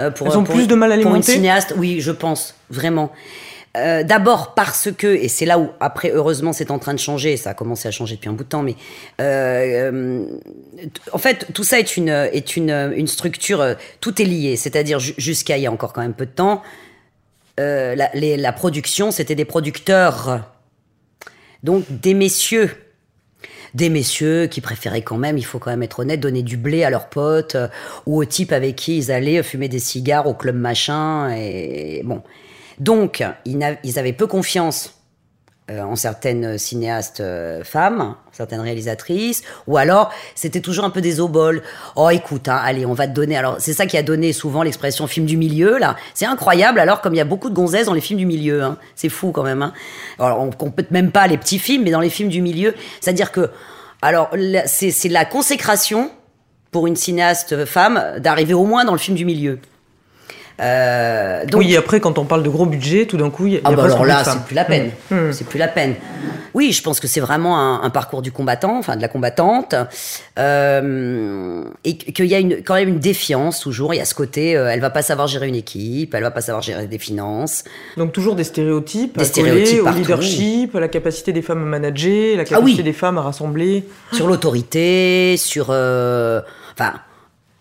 euh, 0.00 0.10
pour, 0.10 0.26
Elles 0.28 0.38
ont 0.38 0.44
pour- 0.44 0.54
plus 0.54 0.66
de 0.66 0.74
mal 0.74 0.92
à 0.92 0.96
les 0.96 1.02
Pour 1.02 1.14
une 1.14 1.22
cinéaste, 1.22 1.74
oui, 1.76 2.00
je 2.00 2.10
pense, 2.10 2.54
vraiment. 2.70 3.12
Euh, 3.76 4.04
D'abord 4.04 4.54
parce 4.54 4.90
que, 4.92 5.06
et 5.06 5.28
c'est 5.28 5.46
là 5.46 5.58
où, 5.58 5.70
après, 5.80 6.10
heureusement, 6.12 6.52
c'est 6.52 6.70
en 6.70 6.78
train 6.78 6.94
de 6.94 6.98
changer, 7.00 7.36
ça 7.36 7.50
a 7.50 7.54
commencé 7.54 7.88
à 7.88 7.90
changer 7.90 8.14
depuis 8.14 8.28
un 8.28 8.32
bout 8.32 8.44
de 8.44 8.48
temps, 8.48 8.62
mais 8.62 8.76
euh, 9.20 10.24
en 11.12 11.18
fait, 11.18 11.48
tout 11.54 11.64
ça 11.64 11.80
est 11.80 11.96
une, 11.96 12.08
est 12.08 12.56
une, 12.56 12.92
une 12.94 13.08
structure, 13.08 13.60
euh, 13.60 13.74
tout 14.00 14.22
est 14.22 14.26
lié, 14.26 14.56
c'est-à-dire 14.56 15.00
ju- 15.00 15.14
jusqu'à 15.18 15.56
il 15.56 15.64
y 15.64 15.66
a 15.66 15.72
encore 15.72 15.92
quand 15.92 16.02
même 16.02 16.14
peu 16.14 16.26
de 16.26 16.30
temps, 16.30 16.62
la, 17.58 18.52
production, 18.52 19.10
c'était 19.10 19.34
des 19.34 19.44
producteurs 19.44 20.40
donc 21.64 21.84
des 21.88 22.14
messieurs. 22.14 22.70
Des 23.74 23.88
messieurs 23.88 24.46
qui 24.46 24.60
préféraient 24.60 25.02
quand 25.02 25.16
même, 25.16 25.36
il 25.36 25.44
faut 25.44 25.58
quand 25.58 25.70
même 25.70 25.82
être 25.82 25.98
honnête, 25.98 26.20
donner 26.20 26.42
du 26.44 26.56
blé 26.56 26.84
à 26.84 26.90
leurs 26.90 27.08
potes 27.08 27.56
ou 28.06 28.18
aux 28.18 28.24
types 28.24 28.52
avec 28.52 28.76
qui 28.76 28.96
ils 28.96 29.10
allaient 29.10 29.42
fumer 29.42 29.68
des 29.68 29.80
cigares 29.80 30.28
au 30.28 30.34
club 30.34 30.54
machin. 30.54 31.34
Et 31.34 32.02
bon. 32.04 32.22
Donc, 32.78 33.24
ils, 33.44 33.98
avaient 33.98 34.12
peu 34.12 34.26
confiance 34.26 34.94
euh, 35.70 35.80
en 35.80 35.96
certaines 35.96 36.58
cinéastes 36.58 37.20
euh, 37.20 37.64
femmes, 37.64 38.16
certaines 38.32 38.60
réalisatrices, 38.60 39.42
ou 39.66 39.78
alors 39.78 40.12
c'était 40.34 40.60
toujours 40.60 40.84
un 40.84 40.90
peu 40.90 41.00
des 41.00 41.20
oboles. 41.20 41.62
Oh, 41.96 42.10
écoute, 42.10 42.48
hein, 42.48 42.60
allez, 42.62 42.84
on 42.84 42.92
va 42.92 43.06
te 43.06 43.12
donner. 43.12 43.36
Alors, 43.36 43.56
c'est 43.60 43.72
ça 43.72 43.86
qui 43.86 43.96
a 43.96 44.02
donné 44.02 44.34
souvent 44.34 44.62
l'expression 44.62 45.06
film 45.06 45.24
du 45.24 45.36
milieu, 45.36 45.78
là. 45.78 45.96
C'est 46.12 46.26
incroyable, 46.26 46.80
alors, 46.80 47.00
comme 47.00 47.14
il 47.14 47.18
y 47.18 47.20
a 47.20 47.24
beaucoup 47.24 47.48
de 47.48 47.54
gonzesses 47.54 47.86
dans 47.86 47.94
les 47.94 48.02
films 48.02 48.18
du 48.18 48.26
milieu, 48.26 48.62
hein. 48.62 48.76
C'est 48.94 49.08
fou 49.08 49.30
quand 49.32 49.42
même, 49.42 49.62
hein. 49.62 49.72
Alors, 50.18 50.40
on 50.40 50.50
compte 50.50 50.90
même 50.90 51.12
pas 51.12 51.26
les 51.26 51.38
petits 51.38 51.58
films, 51.58 51.84
mais 51.84 51.90
dans 51.90 52.00
les 52.00 52.10
films 52.10 52.28
du 52.28 52.42
milieu, 52.42 52.74
c'est-à-dire 53.00 53.32
que, 53.32 53.50
alors, 54.02 54.30
c'est 54.66 54.90
c'est 54.90 55.08
la 55.08 55.24
consécration 55.24 56.10
pour 56.70 56.86
une 56.86 56.96
cinéaste 56.96 57.64
femme 57.64 58.18
d'arriver 58.18 58.52
au 58.52 58.64
moins 58.64 58.84
dans 58.84 58.92
le 58.92 58.98
film 58.98 59.16
du 59.16 59.24
milieu. 59.24 59.60
Euh, 60.60 61.44
donc, 61.46 61.60
Oui, 61.60 61.76
après, 61.76 62.00
quand 62.00 62.18
on 62.18 62.24
parle 62.24 62.42
de 62.42 62.48
gros 62.48 62.66
budget, 62.66 63.06
tout 63.06 63.16
d'un 63.16 63.30
coup, 63.30 63.46
il 63.46 63.54
y 63.54 63.56
a, 63.56 63.60
ah 63.64 63.72
bah 63.72 63.84
alors 63.84 64.04
là, 64.04 64.22
c'est 64.24 64.42
plus 64.44 64.54
la 64.54 64.64
peine. 64.64 64.90
Mmh. 65.10 65.32
C'est 65.32 65.46
plus 65.46 65.58
la 65.58 65.68
peine. 65.68 65.94
Oui, 66.54 66.70
je 66.70 66.80
pense 66.82 67.00
que 67.00 67.08
c'est 67.08 67.18
vraiment 67.18 67.58
un, 67.58 67.82
un 67.82 67.90
parcours 67.90 68.22
du 68.22 68.30
combattant, 68.30 68.78
enfin 68.78 68.94
de 68.94 69.02
la 69.02 69.08
combattante, 69.08 69.74
euh, 70.38 71.64
et 71.84 71.96
qu'il 71.96 72.26
y 72.26 72.34
a 72.34 72.38
une, 72.38 72.62
quand 72.62 72.74
même 72.74 72.88
une 72.88 73.00
défiance 73.00 73.58
toujours. 73.58 73.92
Il 73.92 73.96
y 73.96 74.00
a 74.00 74.04
ce 74.04 74.14
côté, 74.14 74.56
euh, 74.56 74.68
elle 74.70 74.78
va 74.78 74.90
pas 74.90 75.02
savoir 75.02 75.26
gérer 75.26 75.48
une 75.48 75.56
équipe, 75.56 76.14
elle 76.14 76.22
va 76.22 76.30
pas 76.30 76.42
savoir 76.42 76.62
gérer 76.62 76.86
des 76.86 76.98
finances. 76.98 77.64
Donc 77.96 78.12
toujours 78.12 78.36
des 78.36 78.44
stéréotypes, 78.44 79.18
Des 79.18 79.24
stéréotypes 79.24 79.82
au 79.82 79.90
leadership, 79.90 80.76
à 80.76 80.80
la 80.80 80.88
capacité 80.88 81.32
des 81.32 81.42
femmes 81.42 81.62
à 81.62 81.66
manager, 81.66 82.36
la 82.36 82.42
Ah 82.42 82.44
capacité 82.44 82.78
oui. 82.78 82.84
des 82.84 82.92
femmes 82.92 83.18
à 83.18 83.22
rassembler. 83.22 83.84
sur 84.12 84.28
l'autorité, 84.28 85.36
sur, 85.36 85.70
enfin. 85.70 86.92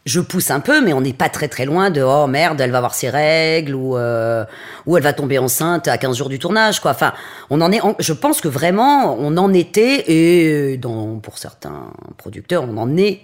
Je 0.06 0.20
pousse 0.20 0.52
un 0.52 0.60
peu, 0.60 0.84
mais 0.84 0.92
on 0.92 1.00
n'est 1.00 1.14
pas 1.14 1.30
très 1.30 1.48
très 1.48 1.66
loin 1.66 1.90
de 1.90 2.02
oh 2.02 2.28
merde, 2.28 2.60
elle 2.60 2.72
va 2.72 2.80
avoir 2.80 2.94
ses 2.94 3.10
règles 3.10 3.74
ou 3.74 3.96
euh, 3.96 4.44
ou 4.86 4.98
elle 4.98 5.04
va 5.04 5.14
tomber 5.14 5.40
enceinte 5.40 5.88
à 5.88 5.98
15 5.98 6.18
jours 6.18 6.28
du 6.28 6.40
tournage 6.40 6.82
quoi. 6.82 6.92
Enfin, 6.92 7.14
on 7.50 7.62
en 7.62 7.72
est 7.72 7.80
je 8.00 8.12
pense 8.12 8.42
que 8.42 8.50
vraiment 8.50 9.16
on 9.18 9.38
en 9.38 9.54
était 9.54 10.12
et 10.12 10.78
dans 10.78 11.20
pour 11.20 11.38
certains 11.38 11.94
producteurs, 12.18 12.66
on 12.68 12.78
en 12.78 12.98
est 12.98 13.22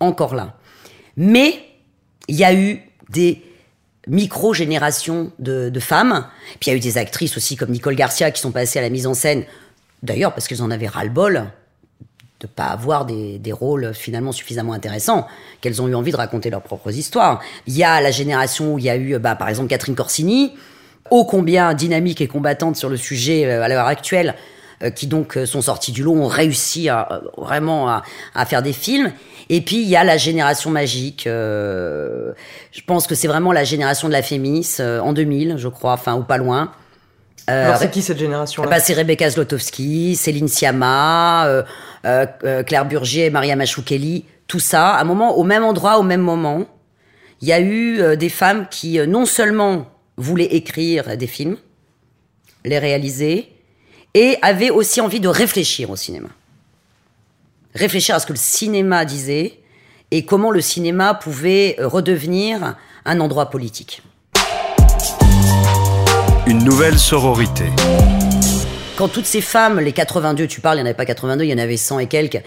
encore 0.00 0.34
là. 0.34 0.54
Mais 1.18 1.60
il 2.28 2.36
y 2.36 2.44
a 2.44 2.54
eu 2.54 2.80
des 3.10 3.42
micro-générations 4.06 5.30
de, 5.38 5.68
de 5.68 5.80
femmes. 5.80 6.26
Puis 6.58 6.68
il 6.68 6.70
y 6.70 6.72
a 6.72 6.76
eu 6.76 6.80
des 6.80 6.96
actrices 6.96 7.36
aussi 7.36 7.56
comme 7.56 7.70
Nicole 7.70 7.96
Garcia 7.96 8.30
qui 8.30 8.40
sont 8.40 8.50
passées 8.50 8.78
à 8.78 8.82
la 8.82 8.90
mise 8.90 9.06
en 9.06 9.14
scène, 9.14 9.44
d'ailleurs 10.02 10.32
parce 10.32 10.48
qu'elles 10.48 10.62
en 10.62 10.70
avaient 10.70 10.88
ras-le-bol 10.88 11.50
de 12.44 12.48
pas 12.52 12.64
avoir 12.66 13.06
des, 13.06 13.38
des 13.38 13.52
rôles 13.52 13.92
finalement 13.94 14.32
suffisamment 14.32 14.74
intéressants, 14.74 15.26
qu'elles 15.60 15.80
ont 15.80 15.88
eu 15.88 15.94
envie 15.94 16.12
de 16.12 16.16
raconter 16.16 16.50
leurs 16.50 16.62
propres 16.62 16.92
histoires. 16.92 17.40
Il 17.66 17.76
y 17.76 17.84
a 17.84 18.00
la 18.00 18.10
génération 18.10 18.74
où 18.74 18.78
il 18.78 18.84
y 18.84 18.90
a 18.90 18.96
eu, 18.96 19.18
bah, 19.18 19.34
par 19.34 19.48
exemple, 19.48 19.68
Catherine 19.68 19.94
Corsini, 19.94 20.52
ô 21.10 21.24
combien 21.24 21.74
dynamique 21.74 22.20
et 22.20 22.26
combattante 22.28 22.76
sur 22.76 22.88
le 22.88 22.96
sujet 22.96 23.46
euh, 23.46 23.62
à 23.62 23.68
l'heure 23.68 23.86
actuelle, 23.86 24.34
euh, 24.82 24.90
qui 24.90 25.06
donc 25.06 25.36
euh, 25.36 25.46
sont 25.46 25.62
sortis 25.62 25.92
du 25.92 26.02
lot, 26.02 26.14
ont 26.14 26.26
réussi 26.26 26.88
à, 26.88 27.08
euh, 27.10 27.20
vraiment 27.38 27.88
à, 27.88 28.44
faire 28.44 28.62
des 28.62 28.72
films. 28.72 29.12
Et 29.48 29.60
puis 29.60 29.76
il 29.76 29.88
y 29.88 29.96
a 29.96 30.04
la 30.04 30.16
génération 30.16 30.70
magique. 30.70 31.26
euh, 31.26 32.32
je 32.72 32.80
pense 32.86 33.06
que 33.06 33.14
c'est 33.14 33.28
vraiment 33.28 33.52
la 33.52 33.64
génération 33.64 34.08
de 34.08 34.12
la 34.12 34.22
Fémis 34.22 34.76
euh, 34.80 35.00
en 35.00 35.12
2000, 35.12 35.56
je 35.56 35.68
crois, 35.68 35.92
enfin 35.92 36.14
ou 36.16 36.24
pas 36.24 36.38
loin. 36.38 36.72
Euh, 37.50 37.66
Alors 37.66 37.76
c'est 37.76 37.90
qui 37.90 38.02
cette 38.02 38.18
génération-là? 38.18 38.68
Bah, 38.68 38.80
c'est 38.80 38.94
Rebecca 38.94 39.28
Zlotowski, 39.28 40.16
Céline 40.16 40.48
Sciamma, 40.48 41.46
euh, 41.46 41.62
euh, 42.04 42.62
Claire 42.62 42.86
Burgier, 42.86 43.30
Maria 43.30 43.56
Machoukeli, 43.56 44.24
tout 44.46 44.60
ça, 44.60 44.90
à 44.90 45.00
un 45.00 45.04
moment, 45.04 45.36
au 45.36 45.44
même 45.44 45.64
endroit, 45.64 45.98
au 45.98 46.02
même 46.02 46.20
moment. 46.20 46.66
Il 47.40 47.48
y 47.48 47.52
a 47.52 47.60
eu 47.60 48.16
des 48.16 48.30
femmes 48.30 48.66
qui 48.70 48.98
non 49.06 49.26
seulement 49.26 49.86
voulaient 50.16 50.54
écrire 50.54 51.16
des 51.16 51.26
films, 51.26 51.56
les 52.64 52.78
réaliser, 52.78 53.50
et 54.14 54.38
avaient 54.40 54.70
aussi 54.70 55.00
envie 55.00 55.20
de 55.20 55.28
réfléchir 55.28 55.90
au 55.90 55.96
cinéma. 55.96 56.28
Réfléchir 57.74 58.14
à 58.14 58.20
ce 58.20 58.26
que 58.26 58.32
le 58.32 58.38
cinéma 58.38 59.04
disait 59.04 59.58
et 60.10 60.24
comment 60.24 60.50
le 60.50 60.60
cinéma 60.60 61.12
pouvait 61.12 61.76
redevenir 61.80 62.76
un 63.04 63.20
endroit 63.20 63.50
politique. 63.50 64.02
Une 66.46 66.62
nouvelle 66.62 66.98
sororité. 66.98 67.64
quand 68.96 69.08
toutes 69.08 69.24
ces 69.24 69.40
femmes, 69.40 69.80
les 69.80 69.92
82, 69.92 70.46
tu 70.46 70.60
parles, 70.60 70.76
il 70.76 70.80
n'y 70.80 70.82
en 70.82 70.86
avait 70.86 70.94
pas 70.94 71.06
82, 71.06 71.44
il 71.44 71.50
y 71.50 71.54
en 71.54 71.58
avait 71.58 71.78
100 71.78 72.00
et 72.00 72.06
quelques, 72.06 72.42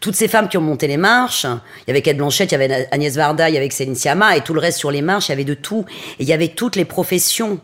toutes 0.00 0.14
ces 0.14 0.28
femmes 0.28 0.48
qui 0.48 0.58
ont 0.58 0.62
monté 0.62 0.86
les 0.86 0.98
marches, 0.98 1.44
il 1.44 1.88
y 1.88 1.90
avait 1.90 2.02
Kate 2.02 2.18
Blanchett, 2.18 2.52
il 2.52 2.52
y 2.52 2.62
avait 2.62 2.88
Agnès 2.90 3.16
Varda, 3.16 3.48
il 3.48 3.54
y 3.54 3.56
avait 3.56 3.70
Céline 3.70 3.94
Sciamma, 3.94 4.36
et 4.36 4.42
tout 4.42 4.52
le 4.52 4.60
reste 4.60 4.78
sur 4.78 4.90
les 4.90 5.00
marches, 5.00 5.28
il 5.28 5.30
y 5.30 5.32
avait 5.32 5.44
de 5.44 5.54
tout. 5.54 5.86
Et 6.18 6.24
il 6.24 6.28
y 6.28 6.34
avait 6.34 6.48
toutes 6.48 6.76
les 6.76 6.84
professions 6.84 7.58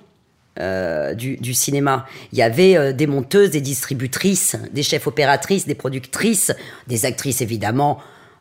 euh, 0.59 1.13
du, 1.13 1.37
du, 1.37 1.53
cinéma. 1.53 2.07
Il 2.33 2.39
y 2.39 2.43
avait 2.43 2.77
euh, 2.77 2.93
des 2.93 3.07
monteuses, 3.07 3.51
des 3.51 3.61
distributrices, 3.61 4.57
des 4.73 4.83
chefs 4.83 5.07
opératrices, 5.07 5.67
des 5.67 5.75
productrices, 5.75 6.51
des 6.87 7.05
actrices 7.05 7.43
évidemment, 7.43 7.99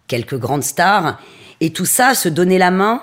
quelques 0.08 0.38
grandes 0.38 0.64
stars. 0.64 1.20
Et 1.60 1.72
tout 1.72 1.86
ça 1.86 2.14
se 2.14 2.30
donnait 2.30 2.58
la 2.58 2.72
main 2.72 3.02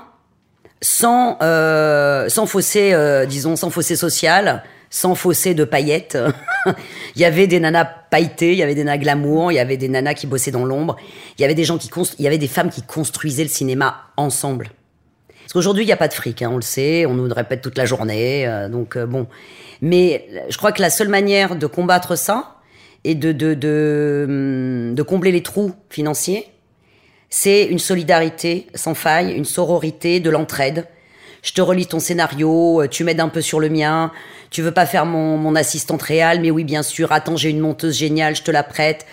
sans, 0.83 1.39
euh, 1.43 2.29
sans 2.29 2.47
fossé, 2.47 2.93
euh, 2.93 3.27
disons, 3.27 3.57
sans 3.57 3.71
fossé 3.71 3.97
social, 3.97 4.63
sans 4.89 5.15
fossé 5.15 5.55
de 5.55 5.65
paillettes. 5.65 6.19
il 6.67 7.21
y 7.21 7.25
avait 7.25 7.47
des 7.47 7.61
nanas 7.61 7.85
pailletées, 8.11 8.53
il 8.53 8.59
y 8.59 8.63
avait 8.63 8.75
des 8.75 8.85
nanas 8.85 8.99
glamour, 8.99 9.53
il 9.53 9.57
y 9.57 9.59
avait 9.59 9.77
des 9.77 9.89
nanas 9.89 10.15
qui 10.15 10.27
bossaient 10.27 10.51
dans 10.51 10.65
l'ombre, 10.65 10.97
il 11.39 11.43
y 11.43 11.45
avait 11.45 11.55
des 11.55 11.65
gens 11.65 11.79
qui 11.79 11.91
il 12.19 12.25
y 12.25 12.27
avait 12.27 12.39
des 12.39 12.49
femmes 12.49 12.71
qui 12.71 12.83
construisaient 12.83 13.45
le 13.45 13.51
cinéma 13.51 13.97
ensemble. 14.17 14.71
Parce 15.51 15.65
qu'aujourd'hui, 15.65 15.83
il 15.83 15.87
n'y 15.87 15.93
a 15.93 15.97
pas 15.97 16.09
de 16.09 16.15
fric, 16.15 16.43
hein, 16.43 16.51
on 16.53 16.57
le 16.57 16.63
sait, 16.63 17.07
on 17.07 17.15
nous 17.15 17.27
le 17.27 17.33
répète 17.33 17.61
toute 17.61 17.77
la 17.77 17.85
journée, 17.85 18.47
euh, 18.47 18.69
donc 18.69 18.97
euh, 18.97 19.05
bon. 19.05 19.27
Mais 19.83 20.29
je 20.49 20.57
crois 20.57 20.71
que 20.71 20.81
la 20.81 20.91
seule 20.91 21.09
manière 21.09 21.57
de 21.57 21.67
combattre 21.67 22.17
ça 22.17 22.59
et 23.03 23.17
de, 23.17 23.33
de, 23.33 23.55
de, 23.55 24.27
hum, 24.29 24.95
de 24.95 25.03
combler 25.03 25.33
les 25.33 25.43
trous 25.43 25.73
financiers, 25.89 26.47
c'est 27.31 27.65
une 27.65 27.79
solidarité 27.79 28.67
sans 28.75 28.95
faille, 28.95 29.33
une 29.33 29.45
sororité, 29.45 30.21
de 30.21 30.31
l'entraide. 30.31 30.87
Je 31.43 31.53
te 31.53 31.61
relis 31.61 31.87
ton 31.87 32.01
scénario, 32.01 32.83
euh, 32.83 32.89
tu 32.89 33.05
m'aides 33.05 33.21
un 33.21 33.29
peu 33.29 33.41
sur 33.41 33.61
le 33.61 33.71
mien, 33.71 34.13
tu 34.51 34.61
veux 34.61 34.73
pas 34.73 34.85
faire 34.85 35.07
mon, 35.07 35.39
mon 35.39 35.55
assistante 35.55 36.03
réelle, 36.03 36.41
mais 36.41 36.51
oui, 36.51 36.65
bien 36.65 36.83
sûr, 36.83 37.13
attends, 37.13 37.37
j'ai 37.37 37.49
une 37.49 37.61
monteuse 37.61 37.97
géniale, 37.97 38.37
je 38.37 38.43
te 38.43 38.51
la 38.51 38.63
prête. 38.63 39.07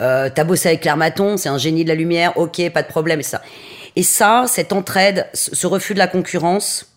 Euh, 0.00 0.30
T'as 0.34 0.44
bossé 0.44 0.68
avec 0.68 0.80
Claire 0.80 0.96
Maton, 0.96 1.36
c'est 1.36 1.50
un 1.50 1.58
génie 1.58 1.84
de 1.84 1.88
la 1.88 1.94
lumière, 1.94 2.38
ok, 2.38 2.70
pas 2.70 2.82
de 2.82 2.88
problème, 2.88 3.20
et 3.20 3.24
ça. 3.24 3.42
Et 3.96 4.02
ça, 4.02 4.46
cette 4.48 4.72
entraide, 4.72 5.28
ce 5.34 5.66
refus 5.66 5.94
de 5.94 5.98
la 5.98 6.08
concurrence, 6.08 6.94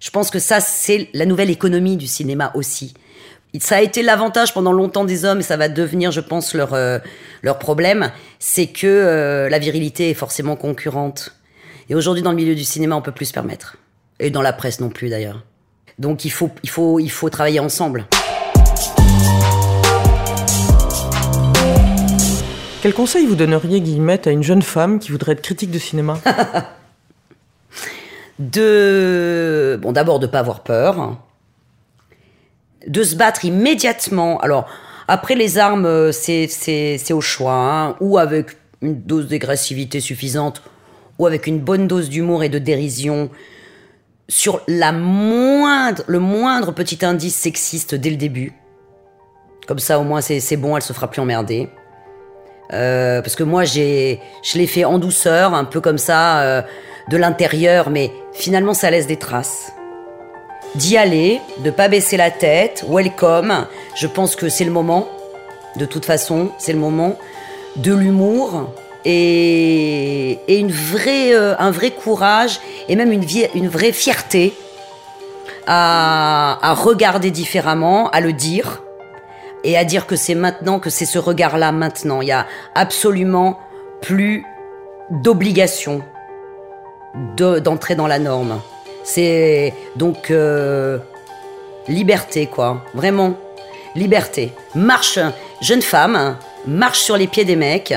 je 0.00 0.10
pense 0.10 0.30
que 0.30 0.38
ça, 0.38 0.60
c'est 0.60 1.08
la 1.12 1.26
nouvelle 1.26 1.50
économie 1.50 1.96
du 1.96 2.06
cinéma 2.06 2.50
aussi. 2.54 2.94
Ça 3.60 3.76
a 3.76 3.80
été 3.80 4.02
l'avantage 4.02 4.52
pendant 4.52 4.72
longtemps 4.72 5.04
des 5.04 5.24
hommes, 5.24 5.40
et 5.40 5.42
ça 5.42 5.56
va 5.56 5.68
devenir, 5.68 6.12
je 6.12 6.20
pense, 6.20 6.54
leur, 6.54 6.74
euh, 6.74 6.98
leur 7.42 7.58
problème, 7.58 8.12
c'est 8.38 8.66
que 8.66 8.86
euh, 8.86 9.48
la 9.48 9.58
virilité 9.58 10.10
est 10.10 10.14
forcément 10.14 10.54
concurrente. 10.54 11.34
Et 11.88 11.94
aujourd'hui, 11.94 12.22
dans 12.22 12.30
le 12.30 12.36
milieu 12.36 12.54
du 12.54 12.64
cinéma, 12.64 12.94
on 12.94 13.02
peut 13.02 13.12
plus 13.12 13.26
se 13.26 13.32
permettre. 13.32 13.76
Et 14.20 14.30
dans 14.30 14.42
la 14.42 14.52
presse 14.52 14.80
non 14.80 14.90
plus, 14.90 15.08
d'ailleurs. 15.08 15.44
Donc 15.98 16.24
il 16.24 16.30
faut, 16.30 16.50
il, 16.62 16.68
faut, 16.68 17.00
il 17.00 17.10
faut 17.10 17.30
travailler 17.30 17.58
ensemble. 17.58 18.06
Quel 22.82 22.92
conseil 22.92 23.26
vous 23.26 23.34
donneriez, 23.34 23.80
Guillemette, 23.80 24.28
à 24.28 24.30
une 24.30 24.44
jeune 24.44 24.62
femme 24.62 25.00
qui 25.00 25.10
voudrait 25.10 25.32
être 25.32 25.42
critique 25.42 25.70
de 25.70 25.78
cinéma 25.78 26.20
De. 28.38 29.76
Bon, 29.82 29.90
d'abord, 29.90 30.20
de 30.20 30.28
pas 30.28 30.38
avoir 30.38 30.62
peur. 30.62 31.16
De 32.86 33.02
se 33.02 33.16
battre 33.16 33.44
immédiatement. 33.44 34.38
Alors, 34.40 34.68
après, 35.08 35.34
les 35.34 35.58
armes, 35.58 36.12
c'est 36.12 37.12
au 37.12 37.20
choix. 37.20 37.52
Hein, 37.52 37.96
ou 38.00 38.18
avec 38.18 38.56
une 38.82 39.02
dose 39.02 39.28
d'agressivité 39.28 40.00
suffisante, 40.00 40.62
ou 41.18 41.26
avec 41.26 41.46
une 41.46 41.58
bonne 41.58 41.88
dose 41.88 42.08
d'humour 42.08 42.44
et 42.44 42.48
de 42.48 42.58
dérision 42.58 43.30
sur 44.28 44.60
la 44.68 44.92
moindre, 44.92 46.02
le 46.06 46.18
moindre 46.18 46.72
petit 46.72 47.04
indice 47.04 47.34
sexiste 47.34 47.94
dès 47.94 48.10
le 48.10 48.16
début. 48.16 48.52
Comme 49.66 49.78
ça, 49.78 49.98
au 49.98 50.04
moins, 50.04 50.20
c'est 50.20 50.56
bon, 50.56 50.76
elle 50.76 50.82
se 50.82 50.92
fera 50.92 51.10
plus 51.10 51.20
emmerder. 51.20 51.68
Euh, 52.72 53.22
parce 53.22 53.36
que 53.36 53.42
moi, 53.42 53.64
j'ai, 53.64 54.20
je 54.42 54.58
l'ai 54.58 54.66
fait 54.66 54.84
en 54.84 54.98
douceur, 54.98 55.54
un 55.54 55.64
peu 55.64 55.80
comme 55.80 55.98
ça, 55.98 56.40
euh, 56.42 56.62
de 57.10 57.16
l'intérieur, 57.16 57.90
mais 57.90 58.12
finalement, 58.34 58.74
ça 58.74 58.90
laisse 58.90 59.06
des 59.06 59.16
traces. 59.16 59.72
D'y 60.74 60.96
aller, 60.96 61.40
de 61.64 61.70
pas 61.70 61.88
baisser 61.88 62.16
la 62.16 62.30
tête, 62.30 62.84
welcome. 62.88 63.66
Je 63.94 64.06
pense 64.06 64.36
que 64.36 64.48
c'est 64.48 64.64
le 64.64 64.70
moment. 64.70 65.08
De 65.76 65.84
toute 65.84 66.04
façon, 66.04 66.50
c'est 66.58 66.72
le 66.72 66.78
moment 66.78 67.16
de 67.76 67.94
l'humour 67.94 68.70
et, 69.04 70.38
et 70.48 70.58
une 70.58 70.72
euh, 71.06 71.54
un 71.58 71.70
vrai 71.70 71.90
courage 71.90 72.60
et 72.88 72.96
même 72.96 73.12
une 73.12 73.68
vraie 73.68 73.92
fierté 73.92 74.54
à, 75.66 76.58
à 76.62 76.74
regarder 76.74 77.30
différemment, 77.30 78.10
à 78.10 78.20
le 78.20 78.32
dire 78.32 78.82
et 79.64 79.76
à 79.76 79.84
dire 79.84 80.06
que 80.06 80.16
c'est 80.16 80.34
maintenant, 80.34 80.78
que 80.80 80.90
c'est 80.90 81.06
ce 81.06 81.18
regard-là 81.18 81.72
maintenant. 81.72 82.20
Il 82.20 82.28
y 82.28 82.32
a 82.32 82.46
absolument 82.74 83.58
plus 84.00 84.44
d'obligation 85.10 86.02
d'entrer 87.36 87.94
dans 87.94 88.06
la 88.06 88.18
norme. 88.18 88.60
C'est 89.10 89.72
donc 89.96 90.30
euh, 90.30 90.98
liberté, 91.88 92.46
quoi. 92.46 92.82
Vraiment, 92.92 93.32
liberté. 93.94 94.52
Marche, 94.74 95.18
jeune 95.62 95.80
femme, 95.80 96.36
marche 96.66 97.00
sur 97.00 97.16
les 97.16 97.26
pieds 97.26 97.46
des 97.46 97.56
mecs, 97.56 97.94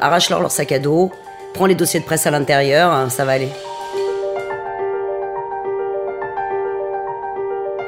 arrache-leur 0.00 0.40
leur 0.40 0.50
sac 0.50 0.72
à 0.72 0.78
dos, 0.78 1.12
prends 1.52 1.66
les 1.66 1.74
dossiers 1.74 2.00
de 2.00 2.06
presse 2.06 2.26
à 2.26 2.30
l'intérieur, 2.30 3.10
ça 3.10 3.26
va 3.26 3.32
aller. 3.32 3.50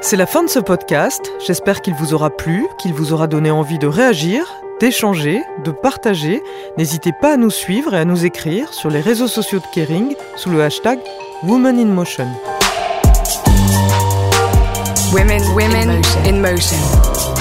C'est 0.02 0.18
la 0.18 0.26
fin 0.26 0.42
de 0.42 0.50
ce 0.50 0.58
podcast. 0.58 1.32
J'espère 1.46 1.80
qu'il 1.80 1.94
vous 1.94 2.12
aura 2.12 2.28
plu, 2.28 2.66
qu'il 2.78 2.92
vous 2.92 3.14
aura 3.14 3.26
donné 3.26 3.50
envie 3.50 3.78
de 3.78 3.86
réagir, 3.86 4.44
d'échanger, 4.80 5.42
de 5.64 5.70
partager. 5.70 6.42
N'hésitez 6.76 7.12
pas 7.22 7.32
à 7.32 7.36
nous 7.38 7.50
suivre 7.50 7.94
et 7.94 7.98
à 7.98 8.04
nous 8.04 8.26
écrire 8.26 8.74
sur 8.74 8.90
les 8.90 9.00
réseaux 9.00 9.28
sociaux 9.28 9.60
de 9.60 9.74
Kering 9.74 10.14
sous 10.36 10.50
le 10.50 10.62
hashtag 10.62 10.98
Women 11.42 11.78
in 11.78 11.94
Motion. 11.94 12.28
Women, 15.12 15.42
women 15.54 16.02
in 16.26 16.42
motion. 16.42 17.39